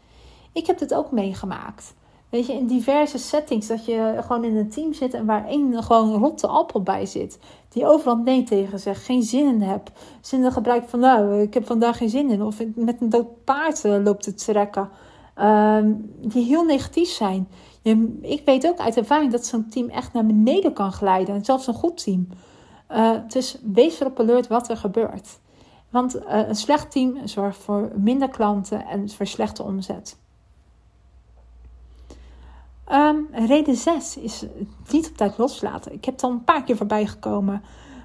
Ik 0.52 0.66
heb 0.66 0.78
dit 0.78 0.94
ook 0.94 1.11
meegemaakt. 1.11 1.94
Weet 2.28 2.46
je, 2.46 2.52
in 2.52 2.66
diverse 2.66 3.18
settings 3.18 3.66
dat 3.66 3.84
je 3.84 4.18
gewoon 4.20 4.44
in 4.44 4.56
een 4.56 4.70
team 4.70 4.92
zit 4.92 5.14
en 5.14 5.26
waar 5.26 5.46
één 5.46 5.82
gewoon 5.82 6.14
rotte 6.14 6.46
appel 6.46 6.82
bij 6.82 7.06
zit. 7.06 7.38
Die 7.68 7.87
overal 7.87 8.16
nee 8.16 8.42
tegen 8.42 8.80
zegt, 8.80 9.04
geen 9.04 9.22
zin 9.22 9.46
in 9.46 9.62
hebt. 9.62 9.90
Zinnen 10.20 10.52
gebruikt 10.52 10.90
van 10.90 11.00
nou, 11.00 11.40
ik 11.40 11.54
heb 11.54 11.66
vandaag 11.66 11.96
geen 11.96 12.08
zin 12.08 12.30
in. 12.30 12.42
Of 12.42 12.62
met 12.74 13.00
een 13.00 13.08
dood 13.08 13.44
paard 13.44 13.84
uh, 13.84 14.02
loopt 14.04 14.24
het 14.24 14.44
trekken. 14.44 14.88
Uh, 15.38 15.78
die 16.20 16.44
heel 16.44 16.64
negatief 16.64 17.08
zijn. 17.08 17.48
Je, 17.82 18.18
ik 18.22 18.42
weet 18.44 18.66
ook 18.66 18.78
uit 18.78 18.96
ervaring 18.96 19.32
dat 19.32 19.46
zo'n 19.46 19.68
team 19.68 19.88
echt 19.88 20.12
naar 20.12 20.26
beneden 20.26 20.72
kan 20.72 20.92
glijden. 20.92 21.34
En 21.34 21.44
zelfs 21.44 21.66
een 21.66 21.74
goed 21.74 22.04
team. 22.04 22.28
Uh, 22.90 23.11
dus 23.28 23.58
wees 23.72 24.00
erop 24.00 24.20
alert 24.20 24.46
wat 24.46 24.68
er 24.68 24.76
gebeurt. 24.76 25.38
Want 25.90 26.16
uh, 26.16 26.48
een 26.48 26.56
slecht 26.56 26.90
team 26.90 27.16
zorgt 27.24 27.58
voor 27.58 27.90
minder 27.96 28.28
klanten 28.28 28.87
en 28.87 29.11
voor 29.11 29.26
slechte 29.26 29.62
omzet. 29.62 30.16
Um, 32.92 33.29
reden 33.33 33.77
6 33.77 34.16
is 34.16 34.44
niet 34.90 35.09
op 35.09 35.16
tijd 35.16 35.38
loslaten. 35.38 35.92
Ik 35.92 36.05
heb 36.05 36.14
het 36.14 36.22
al 36.22 36.31
een 36.31 36.44
paar 36.44 36.64
keer 36.64 36.77
voorbij 36.77 37.07
gekomen. 37.07 37.62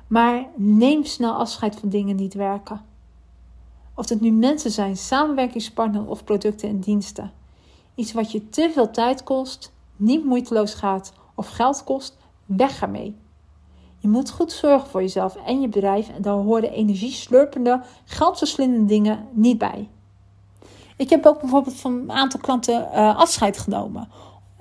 Maar 0.08 0.46
neem 0.56 1.06
snel 1.06 1.34
afscheid 1.34 1.76
van 1.76 1.90
dingen 1.90 2.16
die 2.16 2.26
niet 2.26 2.34
werken. 2.34 2.82
Of 3.96 4.10
het 4.10 4.22
nu 4.22 4.32
mensen 4.32 4.72
zijn, 4.72 4.98
samenwerkingspartners 4.98 6.08
of 6.08 6.24
producten 6.24 6.70
en 6.70 6.80
diensten. 6.80 7.32
Iets 7.96 8.14
wat 8.14 8.32
je 8.32 8.50
te 8.50 8.72
veel 8.74 8.92
tijd 8.92 9.24
kost, 9.24 9.74
niet 9.96 10.26
moeiteloos 10.26 10.74
gaat 10.74 11.14
of 11.36 11.48
geld 11.48 11.84
kost, 11.84 12.18
weg 12.46 12.82
ermee. 12.82 13.16
Je 13.98 14.08
moet 14.08 14.30
goed 14.30 14.52
zorgen 14.52 14.90
voor 14.90 15.02
jezelf 15.02 15.36
en 15.36 15.62
je 15.62 15.68
bedrijf 15.68 16.10
en 16.10 16.22
daar 16.22 16.34
horen 16.34 16.72
energieslurpende, 16.72 17.82
geldverslindende 18.06 18.86
dingen 18.86 19.28
niet 19.32 19.58
bij. 19.58 19.90
Ik 20.98 21.10
heb 21.10 21.26
ook 21.26 21.40
bijvoorbeeld 21.40 21.76
van 21.76 21.94
een 21.94 22.12
aantal 22.12 22.40
klanten 22.40 22.90
uh, 22.94 23.18
afscheid 23.18 23.58
genomen 23.58 24.08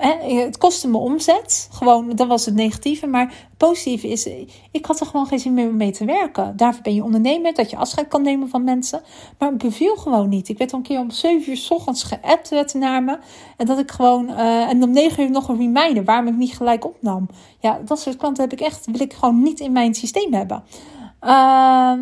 het 0.08 0.58
kostte 0.58 0.88
me 0.88 0.96
omzet. 0.96 1.68
Gewoon, 1.72 2.10
dat 2.10 2.28
was 2.28 2.44
het 2.44 2.54
negatieve. 2.54 3.06
Maar 3.06 3.26
het 3.26 3.56
positieve 3.56 4.08
is, 4.08 4.28
ik 4.70 4.86
had 4.86 5.00
er 5.00 5.06
gewoon 5.06 5.26
geen 5.26 5.38
zin 5.38 5.54
meer 5.54 5.74
mee 5.74 5.90
te 5.90 6.04
werken. 6.04 6.56
Daarvoor 6.56 6.82
ben 6.82 6.94
je 6.94 7.04
ondernemer, 7.04 7.54
dat 7.54 7.70
je 7.70 7.76
afscheid 7.76 8.08
kan 8.08 8.22
nemen 8.22 8.48
van 8.48 8.64
mensen. 8.64 9.02
Maar 9.38 9.48
het 9.48 9.58
beviel 9.58 9.96
gewoon 9.96 10.28
niet. 10.28 10.48
Ik 10.48 10.58
werd 10.58 10.72
een 10.72 10.82
keer 10.82 10.98
om 10.98 11.10
7 11.10 11.50
uur 11.50 11.56
s 11.56 11.70
ochtends 11.70 12.02
geappt 12.02 12.48
werd 12.48 12.74
naar 12.74 13.02
me. 13.02 13.18
En 13.56 13.66
dat 13.66 13.78
ik 13.78 13.90
gewoon, 13.90 14.30
uh, 14.30 14.68
en 14.68 14.82
om 14.82 14.90
9 14.90 15.22
uur 15.22 15.30
nog 15.30 15.48
een 15.48 15.58
reminder 15.58 16.04
waarom 16.04 16.26
ik 16.26 16.36
niet 16.36 16.56
gelijk 16.56 16.84
opnam. 16.84 17.28
Ja, 17.58 17.80
dat 17.84 18.00
soort 18.00 18.16
klanten 18.16 18.42
heb 18.42 18.52
ik 18.52 18.60
echt, 18.60 18.86
wil 18.86 19.00
ik 19.00 19.12
gewoon 19.12 19.42
niet 19.42 19.60
in 19.60 19.72
mijn 19.72 19.94
systeem 19.94 20.32
hebben. 20.32 20.64
Uh, 21.22 21.92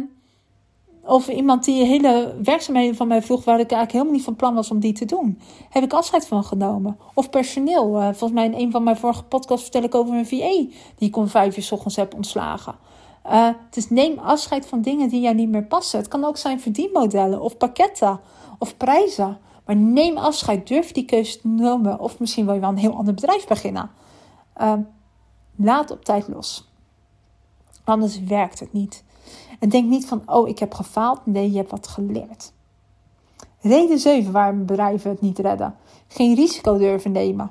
of 1.10 1.28
iemand 1.28 1.64
die 1.64 1.84
hele 1.84 2.34
werkzaamheden 2.42 2.96
van 2.96 3.08
mij 3.08 3.22
vroeg, 3.22 3.44
waar 3.44 3.60
ik 3.60 3.70
eigenlijk 3.70 3.92
helemaal 3.92 4.12
niet 4.12 4.24
van 4.24 4.36
plan 4.36 4.54
was 4.54 4.70
om 4.70 4.80
die 4.80 4.92
te 4.92 5.04
doen. 5.04 5.40
Heb 5.70 5.82
ik 5.82 5.92
afscheid 5.92 6.26
van 6.26 6.44
genomen. 6.44 6.96
Of 7.14 7.30
personeel. 7.30 7.96
Uh, 7.96 8.02
volgens 8.02 8.32
mij 8.32 8.44
in 8.44 8.54
een 8.54 8.70
van 8.70 8.82
mijn 8.82 8.96
vorige 8.96 9.22
podcasts 9.22 9.62
vertel 9.62 9.82
ik 9.82 9.94
over 9.94 10.14
een 10.14 10.26
VA 10.26 10.72
die 10.96 11.08
ik 11.08 11.16
om 11.16 11.28
vijf 11.28 11.56
uur 11.56 11.62
s 11.62 11.72
ochtends 11.72 11.96
heb 11.96 12.14
ontslagen. 12.14 12.74
Uh, 13.26 13.48
dus 13.70 13.90
neem 13.90 14.18
afscheid 14.18 14.66
van 14.66 14.80
dingen 14.80 15.08
die 15.08 15.20
jou 15.20 15.34
niet 15.34 15.48
meer 15.48 15.64
passen. 15.64 15.98
Het 15.98 16.08
kan 16.08 16.24
ook 16.24 16.36
zijn 16.36 16.60
verdienmodellen 16.60 17.40
of 17.40 17.56
pakketten 17.56 18.20
of 18.58 18.76
prijzen. 18.76 19.38
Maar 19.64 19.76
neem 19.76 20.16
afscheid, 20.16 20.68
durf 20.68 20.92
die 20.92 21.04
keuze 21.04 21.40
te 21.40 21.48
nemen. 21.48 22.00
Of 22.00 22.18
misschien 22.18 22.44
wil 22.44 22.54
je 22.54 22.60
wel 22.60 22.70
een 22.70 22.76
heel 22.76 22.96
ander 22.96 23.14
bedrijf 23.14 23.46
beginnen. 23.46 23.90
Uh, 24.60 24.72
laat 25.56 25.90
op 25.90 26.04
tijd 26.04 26.28
los. 26.28 26.68
Anders 27.84 28.20
werkt 28.20 28.60
het 28.60 28.72
niet. 28.72 29.04
En 29.60 29.68
denk 29.68 29.88
niet 29.88 30.06
van, 30.06 30.22
oh, 30.26 30.48
ik 30.48 30.58
heb 30.58 30.74
gefaald. 30.74 31.20
Nee, 31.24 31.50
je 31.50 31.56
hebt 31.56 31.70
wat 31.70 31.88
geleerd. 31.88 32.52
Reden 33.60 33.98
7 33.98 34.32
waarom 34.32 34.66
bedrijven 34.66 35.10
het 35.10 35.20
niet 35.20 35.38
redden. 35.38 35.74
Geen 36.08 36.34
risico 36.34 36.78
durven 36.78 37.12
nemen. 37.12 37.50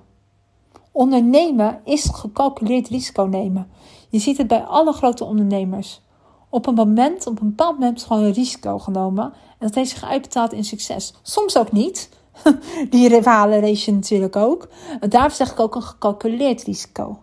Ondernemen 0.91 1.82
is 1.84 2.10
gecalculeerd 2.13 2.88
risico 2.88 3.24
nemen. 3.24 3.67
Je 4.10 4.19
ziet 4.19 4.38
het 4.38 4.48
bij 4.48 4.62
alle 4.62 4.93
grote 4.93 5.26
ondernemers. 5.26 6.02
Op 6.50 6.67
een 6.67 6.74
moment, 6.74 7.28
op 7.28 7.41
een 7.41 7.48
bepaald 7.48 7.80
moment, 7.80 8.04
gewoon 8.04 8.24
een 8.24 8.34
risico 8.34 8.80
genomen. 8.80 9.24
En 9.24 9.67
dat 9.67 9.76
heeft 9.76 9.89
zich 9.89 10.04
uitbetaald 10.04 10.54
in 10.54 10.63
succes. 10.63 11.13
Soms 11.22 11.58
ook 11.58 11.72
niet. 11.72 12.10
Die 12.89 13.08
rivalen 13.08 13.60
race 13.60 13.91
natuurlijk 13.91 14.36
ook. 14.36 14.67
Daarom 15.10 15.32
zeg 15.32 15.52
ik 15.52 15.60
ook 15.60 15.76
een 15.76 15.82
gecalculeerd 15.82 16.63
risico 16.63 17.19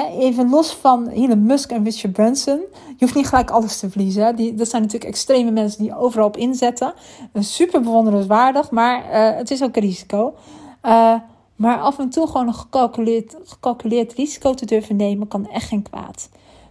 even 0.00 0.50
los 0.50 0.72
van 0.72 1.08
Elon 1.08 1.42
Musk 1.42 1.70
en 1.70 1.84
Richard 1.84 2.12
Branson. 2.12 2.60
Je 2.86 2.94
hoeft 2.98 3.14
niet 3.14 3.26
gelijk 3.26 3.50
alles 3.50 3.78
te 3.78 3.90
verliezen. 3.90 4.36
Die, 4.36 4.54
dat 4.54 4.68
zijn 4.68 4.82
natuurlijk 4.82 5.10
extreme 5.10 5.50
mensen 5.50 5.82
die 5.82 5.96
overal 5.96 6.26
op 6.26 6.36
inzetten. 6.36 6.94
Super 7.34 7.80
bewonderenswaardig, 7.80 8.70
maar 8.70 9.04
uh, 9.04 9.36
het 9.36 9.50
is 9.50 9.62
ook 9.62 9.76
een 9.76 9.82
risico. 9.82 10.34
Uh, 10.82 11.14
maar 11.56 11.78
af 11.78 11.98
en 11.98 12.10
toe 12.10 12.26
gewoon 12.26 12.46
een 12.46 12.54
gecalculeerd, 12.54 13.36
gecalculeerd 13.44 14.12
risico 14.12 14.54
te 14.54 14.66
durven 14.66 14.96
nemen 14.96 15.28
kan 15.28 15.48
echt 15.48 15.68
geen 15.68 15.82
kwaad. 15.82 16.28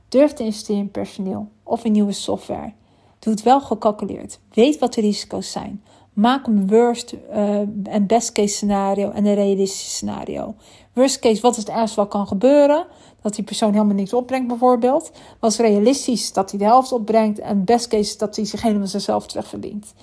Durf 0.10 0.34
te 0.34 0.44
investeren 0.44 0.82
in 0.82 0.92
personeel 0.92 1.48
of 1.64 1.84
in 1.84 1.92
nieuwe 1.92 2.12
software. 2.12 2.74
Doe 3.20 3.34
het 3.34 3.44
wel 3.44 3.62
gecalculeerd. 3.62 4.40
Weet 4.54 4.80
wat 4.80 4.94
de 4.94 5.02
risico's 5.02 5.52
zijn. 5.52 5.84
Maak 6.14 6.48
een 6.48 6.68
worst 6.68 7.14
uh, 7.34 7.60
en 7.84 8.06
best 8.08 8.32
case 8.32 8.54
scenario 8.54 9.12
en 9.12 9.26
een 9.26 9.34
realistisch 9.34 9.96
scenario. 9.96 10.56
Worst 10.94 11.20
case, 11.20 11.42
wat 11.42 11.52
is 11.52 11.58
het 11.58 11.70
ergste 11.70 12.00
wat 12.00 12.10
kan 12.10 12.28
gebeuren? 12.28 12.86
Dat 13.22 13.36
die 13.36 13.44
persoon 13.44 13.72
helemaal 13.72 13.96
niks 13.96 14.14
opbrengt 14.14 14.48
bijvoorbeeld. 14.48 15.12
Wat 15.40 15.52
is 15.52 15.58
realistisch 15.58 16.34
dat 16.34 16.50
hij 16.50 16.60
de 16.60 16.66
helft 16.66 16.92
opbrengt. 16.92 17.40
En 17.40 17.64
best 17.64 17.88
case 17.88 18.18
dat 18.18 18.36
hij 18.36 18.46
zich 18.46 18.62
helemaal 18.62 18.88
zichzelf 18.88 19.28
terugverdient. 19.28 19.94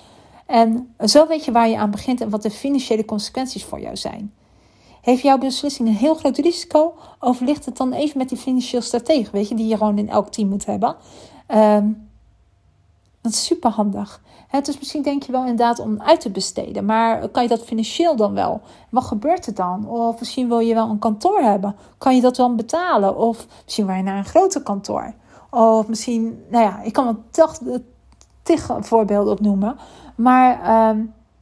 En 0.45 0.95
zo 1.05 1.27
weet 1.27 1.45
je 1.45 1.51
waar 1.51 1.69
je 1.69 1.77
aan 1.77 1.91
begint 1.91 2.21
en 2.21 2.29
wat 2.29 2.41
de 2.41 2.51
financiële 2.51 3.05
consequenties 3.05 3.63
voor 3.63 3.79
jou 3.79 3.95
zijn. 3.95 4.33
Heeft 5.01 5.21
jouw 5.21 5.37
beslissing 5.37 5.87
een 5.87 5.95
heel 5.95 6.15
groot 6.15 6.37
risico? 6.37 6.93
Overlicht 7.19 7.65
het 7.65 7.77
dan 7.77 7.93
even 7.93 8.17
met 8.17 8.29
die 8.29 8.37
financieel 8.37 8.81
stratege, 8.81 9.31
weet 9.31 9.49
je, 9.49 9.55
die 9.55 9.67
je 9.67 9.77
gewoon 9.77 9.97
in 9.97 10.09
elk 10.09 10.31
team 10.31 10.49
moet 10.49 10.65
hebben. 10.65 10.95
Um, 11.47 12.08
dat 13.21 13.31
is 13.31 13.45
super 13.45 13.71
handig. 13.71 14.21
dus 14.63 14.77
misschien 14.77 15.01
denk 15.01 15.23
je 15.23 15.31
wel 15.31 15.41
inderdaad 15.41 15.79
om 15.79 16.01
uit 16.01 16.21
te 16.21 16.29
besteden. 16.29 16.85
Maar 16.85 17.27
kan 17.27 17.43
je 17.43 17.49
dat 17.49 17.65
financieel 17.65 18.15
dan 18.15 18.33
wel? 18.33 18.61
Wat 18.89 19.03
gebeurt 19.03 19.45
er 19.45 19.53
dan? 19.53 19.87
Of 19.87 20.19
misschien 20.19 20.47
wil 20.47 20.59
je 20.59 20.73
wel 20.73 20.89
een 20.89 20.99
kantoor 20.99 21.39
hebben. 21.39 21.75
Kan 21.97 22.15
je 22.15 22.21
dat 22.21 22.35
dan 22.35 22.55
betalen? 22.55 23.17
Of 23.17 23.47
misschien 23.63 23.85
wil 23.85 23.95
je 23.95 24.03
naar 24.03 24.17
een 24.17 24.25
groter 24.25 24.61
kantoor. 24.61 25.13
Of 25.49 25.87
misschien, 25.87 26.43
nou 26.49 26.63
ja, 26.63 26.81
ik 26.81 26.93
kan 26.93 27.05
wel 27.31 27.79
tig 28.43 28.69
voorbeelden 28.79 29.33
opnoemen. 29.33 29.77
Maar 30.15 30.61
ehm, 30.61 30.99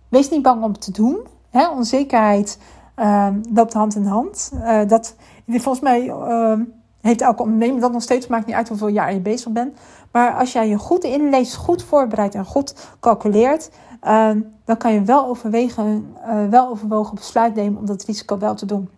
wees 0.10 0.30
niet 0.30 0.42
bang 0.42 0.64
om 0.64 0.72
het 0.72 0.82
te 0.82 0.92
doen. 0.92 1.20
onzekerheid 1.52 2.60
um, 2.96 3.42
loopt 3.54 3.74
hand 3.74 3.96
in 3.96 4.06
hand. 4.06 4.52
Uh, 4.54 4.88
dat, 4.88 5.16
volgens 5.48 5.80
mij 5.80 6.06
uh, 6.06 6.60
heeft 7.02 7.22
elke 7.22 7.42
ondernemer 7.42 7.82
dat 7.82 7.92
nog 7.92 8.02
steeds. 8.02 8.28
Maakt 8.28 8.46
niet 8.46 8.56
uit 8.56 8.68
hoeveel 8.68 8.88
jaar 8.88 9.14
je 9.14 9.20
bezig 9.20 9.52
bent. 9.52 9.80
Maar 10.18 10.34
als 10.34 10.52
jij 10.52 10.68
je 10.70 10.78
goed 10.78 11.04
inleest, 11.04 11.56
goed 11.56 11.84
voorbereidt 11.84 12.36
en 12.36 12.46
goed 12.46 12.96
calculeert, 13.00 13.72
uh, 14.04 14.30
dan 14.66 14.78
kan 14.78 14.94
je 14.94 15.02
wel, 15.02 15.26
overwegen, 15.26 16.16
uh, 16.28 16.48
wel 16.50 16.68
overwogen 16.68 17.16
besluit 17.16 17.56
nemen 17.56 17.80
om 17.80 17.86
dat 17.86 18.04
risico 18.04 18.38
wel 18.38 18.56
te 18.56 18.66
doen. 18.66 18.90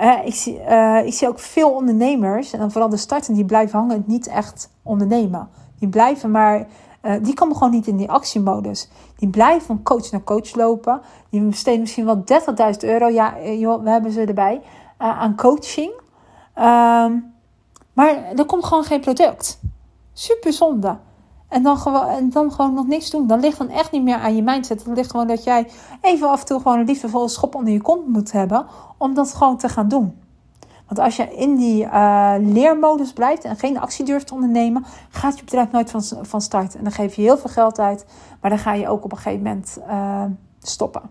Uh, 0.00 0.26
ik, 0.26 0.34
zie, 0.34 0.60
ik 1.04 1.12
zie 1.12 1.28
ook 1.28 1.38
veel 1.38 1.70
ondernemers, 1.70 2.52
en 2.52 2.58
dan 2.58 2.70
vooral 2.70 2.88
de 2.88 2.96
starten, 2.96 3.34
die 3.34 3.44
blijven 3.44 3.78
hangen 3.78 4.04
niet 4.06 4.26
echt 4.26 4.70
ondernemen. 4.82 5.48
Die 5.78 5.88
blijven 5.88 6.30
maar, 6.30 6.66
die 7.22 7.34
komen 7.34 7.56
gewoon 7.56 7.72
niet 7.72 7.86
in 7.86 7.96
die 7.96 8.10
actiemodus. 8.10 8.88
Die 9.16 9.28
blijven 9.28 9.66
van 9.66 9.82
coach 9.82 10.10
naar 10.10 10.24
coach 10.24 10.54
lopen. 10.54 11.00
Die 11.30 11.40
besteden 11.40 11.80
misschien 11.80 12.04
wel 12.04 12.24
30.000 12.72 12.78
euro, 12.78 13.08
ja 13.08 13.34
joh, 13.40 13.82
we 13.82 13.90
hebben 13.90 14.12
ze 14.12 14.20
erbij, 14.20 14.62
aan 14.96 15.36
coaching. 15.36 15.92
Ehm, 16.54 17.12
maar 17.96 18.32
er 18.36 18.44
komt 18.44 18.64
gewoon 18.64 18.84
geen 18.84 19.00
product. 19.00 19.60
Super 20.12 20.52
zonde. 20.52 20.96
En 21.48 21.62
dan, 21.62 21.76
gewoon, 21.78 22.06
en 22.06 22.30
dan 22.30 22.52
gewoon 22.52 22.74
nog 22.74 22.86
niks 22.86 23.10
doen. 23.10 23.26
Dan 23.26 23.40
ligt 23.40 23.58
dan 23.58 23.68
echt 23.68 23.90
niet 23.90 24.02
meer 24.02 24.16
aan 24.16 24.36
je 24.36 24.42
mindset. 24.42 24.84
Dan 24.84 24.94
ligt 24.94 25.10
gewoon 25.10 25.26
dat 25.26 25.44
jij 25.44 25.68
even 26.00 26.28
af 26.30 26.40
en 26.40 26.46
toe 26.46 26.60
gewoon 26.60 26.78
een 26.78 26.86
liefdevolle 26.86 27.28
schop 27.28 27.54
onder 27.54 27.72
je 27.72 27.80
kont 27.80 28.08
moet 28.08 28.32
hebben. 28.32 28.66
Om 28.98 29.14
dat 29.14 29.34
gewoon 29.34 29.56
te 29.56 29.68
gaan 29.68 29.88
doen. 29.88 30.18
Want 30.86 30.98
als 30.98 31.16
je 31.16 31.36
in 31.36 31.56
die 31.56 31.84
uh, 31.84 32.34
leermodus 32.38 33.12
blijft 33.12 33.44
en 33.44 33.56
geen 33.56 33.80
actie 33.80 34.04
durft 34.04 34.26
te 34.26 34.34
ondernemen, 34.34 34.84
gaat 35.10 35.38
je 35.38 35.44
bedrijf 35.44 35.70
nooit 35.70 35.90
van, 35.90 36.02
van 36.22 36.40
start. 36.40 36.74
En 36.74 36.82
dan 36.82 36.92
geef 36.92 37.14
je 37.14 37.22
heel 37.22 37.38
veel 37.38 37.50
geld 37.50 37.78
uit, 37.78 38.06
maar 38.40 38.50
dan 38.50 38.58
ga 38.58 38.72
je 38.72 38.88
ook 38.88 39.04
op 39.04 39.12
een 39.12 39.18
gegeven 39.18 39.42
moment 39.42 39.78
uh, 39.88 40.24
stoppen. 40.60 41.02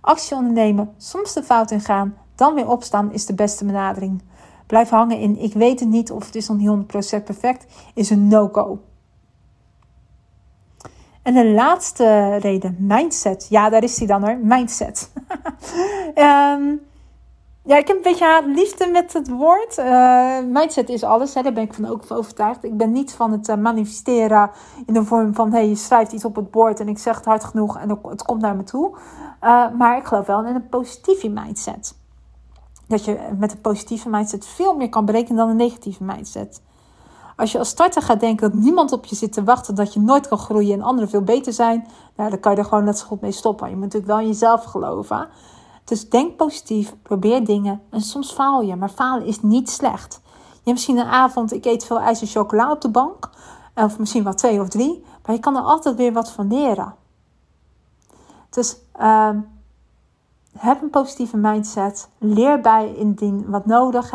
Actie 0.00 0.36
ondernemen, 0.36 0.94
soms 0.96 1.32
de 1.32 1.42
fout 1.42 1.70
in 1.70 1.80
gaan, 1.80 2.14
dan 2.34 2.54
weer 2.54 2.68
opstaan 2.68 3.12
is 3.12 3.26
de 3.26 3.34
beste 3.34 3.64
benadering 3.64 4.22
blijf 4.66 4.88
hangen 4.88 5.18
in 5.18 5.38
ik 5.38 5.52
weet 5.52 5.80
het 5.80 5.88
niet 5.88 6.10
of 6.10 6.26
het 6.26 6.34
is 6.34 6.48
nog 6.48 6.56
niet 6.56 7.18
100% 7.20 7.24
perfect, 7.24 7.66
is 7.94 8.10
een 8.10 8.28
no-go. 8.28 8.78
En 11.22 11.34
de 11.34 11.46
laatste 11.46 12.36
reden, 12.36 12.76
mindset. 12.78 13.46
Ja, 13.48 13.68
daar 13.68 13.82
is 13.82 13.98
hij 13.98 14.06
dan 14.06 14.24
hoor, 14.24 14.38
mindset. 14.42 15.12
um, 16.14 16.14
ja, 17.70 17.76
ik 17.76 17.88
heb 17.88 17.96
een 17.96 18.02
beetje 18.02 18.42
liefde 18.46 18.86
met 18.86 19.12
het 19.12 19.28
woord. 19.28 19.78
Uh, 19.78 20.38
mindset 20.48 20.88
is 20.88 21.02
alles, 21.02 21.34
hè, 21.34 21.42
daar 21.42 21.52
ben 21.52 21.62
ik 21.62 21.74
van 21.74 21.86
ook 21.86 22.04
van 22.04 22.16
overtuigd. 22.16 22.64
Ik 22.64 22.76
ben 22.76 22.92
niet 22.92 23.12
van 23.12 23.32
het 23.32 23.48
uh, 23.48 23.56
manifesteren 23.56 24.50
in 24.86 24.94
de 24.94 25.04
vorm 25.04 25.34
van... 25.34 25.52
hey, 25.52 25.68
je 25.68 25.74
schrijft 25.74 26.12
iets 26.12 26.24
op 26.24 26.36
het 26.36 26.50
bord 26.50 26.80
en 26.80 26.88
ik 26.88 26.98
zeg 26.98 27.16
het 27.16 27.24
hard 27.24 27.44
genoeg 27.44 27.78
en 27.78 28.00
het 28.02 28.22
komt 28.22 28.40
naar 28.40 28.56
me 28.56 28.62
toe. 28.62 28.96
Uh, 29.42 29.70
maar 29.78 29.96
ik 29.96 30.04
geloof 30.04 30.26
wel 30.26 30.44
in 30.44 30.54
een 30.54 30.68
positieve 30.68 31.28
mindset 31.28 32.02
dat 32.96 33.04
je 33.04 33.34
met 33.38 33.52
een 33.52 33.60
positieve 33.60 34.08
mindset 34.08 34.46
veel 34.46 34.74
meer 34.76 34.88
kan 34.88 35.04
berekenen 35.04 35.36
dan 35.36 35.48
een 35.48 35.56
negatieve 35.56 36.04
mindset. 36.04 36.62
Als 37.36 37.52
je 37.52 37.58
als 37.58 37.68
starter 37.68 38.02
gaat 38.02 38.20
denken 38.20 38.50
dat 38.50 38.60
niemand 38.60 38.92
op 38.92 39.04
je 39.04 39.16
zit 39.16 39.32
te 39.32 39.44
wachten, 39.44 39.74
dat 39.74 39.92
je 39.92 40.00
nooit 40.00 40.28
kan 40.28 40.38
groeien 40.38 40.72
en 40.72 40.82
anderen 40.82 41.10
veel 41.10 41.22
beter 41.22 41.52
zijn, 41.52 41.86
nou, 42.16 42.30
dan 42.30 42.40
kan 42.40 42.52
je 42.52 42.58
er 42.58 42.64
gewoon 42.64 42.84
net 42.84 42.98
zo 42.98 43.06
goed 43.06 43.20
mee 43.20 43.32
stoppen. 43.32 43.68
Je 43.68 43.74
moet 43.74 43.84
natuurlijk 43.84 44.12
wel 44.12 44.20
in 44.20 44.26
jezelf 44.26 44.64
geloven. 44.64 45.28
Dus 45.84 46.08
denk 46.08 46.36
positief, 46.36 46.94
probeer 47.02 47.44
dingen 47.44 47.82
en 47.90 48.00
soms 48.00 48.32
faal 48.32 48.60
je, 48.62 48.76
maar 48.76 48.88
falen 48.88 49.26
is 49.26 49.42
niet 49.42 49.70
slecht. 49.70 50.20
Je 50.24 50.70
hebt 50.70 50.76
misschien 50.76 50.96
een 50.96 51.06
avond, 51.06 51.52
ik 51.52 51.64
eet 51.64 51.84
veel 51.84 52.00
ijs 52.00 52.20
en 52.20 52.26
chocola 52.26 52.70
op 52.70 52.80
de 52.80 52.90
bank, 52.90 53.30
of 53.74 53.98
misschien 53.98 54.24
wel 54.24 54.34
twee 54.34 54.60
of 54.60 54.68
drie, 54.68 55.04
maar 55.26 55.34
je 55.34 55.40
kan 55.40 55.56
er 55.56 55.62
altijd 55.62 55.96
weer 55.96 56.12
wat 56.12 56.30
van 56.30 56.48
leren. 56.48 56.94
Dus 58.50 58.76
uh, 59.00 59.28
heb 60.58 60.82
een 60.82 60.90
positieve 60.90 61.36
mindset. 61.36 62.08
Leer 62.18 62.60
bij 62.60 62.94
indien 62.94 63.44
wat 63.50 63.66
nodig. 63.66 64.10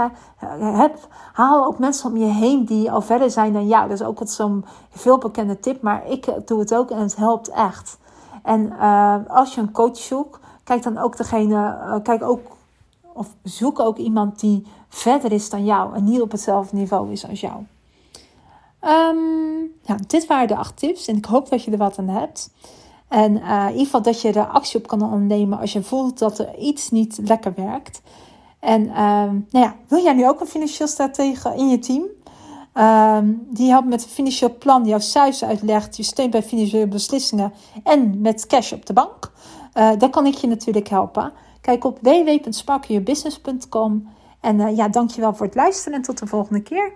Heb, 0.59 1.07
haal 1.33 1.65
ook 1.65 1.79
mensen 1.79 2.09
om 2.09 2.17
je 2.17 2.25
heen 2.25 2.65
die 2.65 2.91
al 2.91 3.01
verder 3.01 3.31
zijn 3.31 3.53
dan 3.53 3.67
jou. 3.67 3.89
Dat 3.89 3.99
is 3.99 4.05
ook 4.05 4.21
zo'n 4.23 4.65
veelbekende 4.89 5.59
tip. 5.59 5.81
Maar 5.81 6.07
ik 6.07 6.33
doe 6.45 6.59
het 6.59 6.75
ook 6.75 6.91
en 6.91 6.99
het 6.99 7.15
helpt 7.15 7.49
echt. 7.49 7.97
En 8.43 8.65
uh, 8.65 9.15
als 9.27 9.55
je 9.55 9.61
een 9.61 9.71
coach 9.71 9.97
zoekt, 9.97 10.39
kijk 10.63 10.83
dan 10.83 10.97
ook 10.97 11.17
degene. 11.17 11.55
Uh, 11.55 11.95
kijk 12.03 12.23
ook, 12.23 12.41
of 13.13 13.27
zoek 13.43 13.79
ook 13.79 13.97
iemand 13.97 14.39
die 14.39 14.67
verder 14.89 15.31
is 15.31 15.49
dan 15.49 15.65
jou. 15.65 15.95
En 15.95 16.03
niet 16.03 16.21
op 16.21 16.31
hetzelfde 16.31 16.75
niveau 16.75 17.11
is 17.11 17.27
als 17.29 17.39
jou. 17.39 17.55
Um, 18.81 19.71
ja, 19.81 19.95
dit 20.07 20.27
waren 20.27 20.47
de 20.47 20.55
acht 20.55 20.77
tips. 20.77 21.07
En 21.07 21.15
ik 21.15 21.25
hoop 21.25 21.49
dat 21.49 21.63
je 21.63 21.71
er 21.71 21.77
wat 21.77 21.99
aan 21.99 22.07
hebt. 22.07 22.51
En 23.09 23.37
uh, 23.37 23.63
in 23.63 23.71
ieder 23.71 23.85
geval 23.85 24.01
dat 24.01 24.21
je 24.21 24.31
er 24.31 24.47
actie 24.47 24.79
op 24.79 24.87
kan 24.87 25.01
ondernemen 25.01 25.59
als 25.59 25.73
je 25.73 25.83
voelt 25.83 26.19
dat 26.19 26.39
er 26.39 26.57
iets 26.57 26.89
niet 26.89 27.19
lekker 27.23 27.53
werkt. 27.55 28.01
En 28.59 28.85
uh, 28.85 28.93
nou 28.93 29.43
ja, 29.49 29.75
wil 29.87 30.03
jij 30.03 30.13
nu 30.13 30.27
ook 30.27 30.39
een 30.39 30.47
financieel 30.47 30.87
stratege 30.87 31.55
in 31.55 31.69
je 31.69 31.79
team? 31.79 32.03
Uh, 32.73 33.17
die 33.49 33.69
helpt 33.69 33.87
met 33.87 34.03
een 34.03 34.09
financieel 34.09 34.57
plan, 34.57 34.85
jouw 34.85 34.99
cijfers 34.99 35.43
uitlegt, 35.43 35.97
je 35.97 36.03
steunt 36.03 36.31
bij 36.31 36.43
financiële 36.43 36.87
beslissingen 36.87 37.53
en 37.83 38.21
met 38.21 38.47
cash 38.47 38.71
op 38.71 38.85
de 38.85 38.93
bank. 38.93 39.31
Uh, 39.73 39.91
dan 39.97 40.09
kan 40.09 40.25
ik 40.25 40.33
je 40.33 40.47
natuurlijk 40.47 40.87
helpen. 40.87 41.31
Kijk 41.61 41.83
op 41.83 41.99
www.sparkyourbusiness.com. 42.01 44.07
En 44.41 44.59
uh, 44.59 44.75
ja, 44.75 44.87
dankjewel 44.87 45.35
voor 45.35 45.45
het 45.45 45.55
luisteren 45.55 45.97
en 45.97 46.03
tot 46.03 46.17
de 46.17 46.27
volgende 46.27 46.61
keer. 46.61 46.91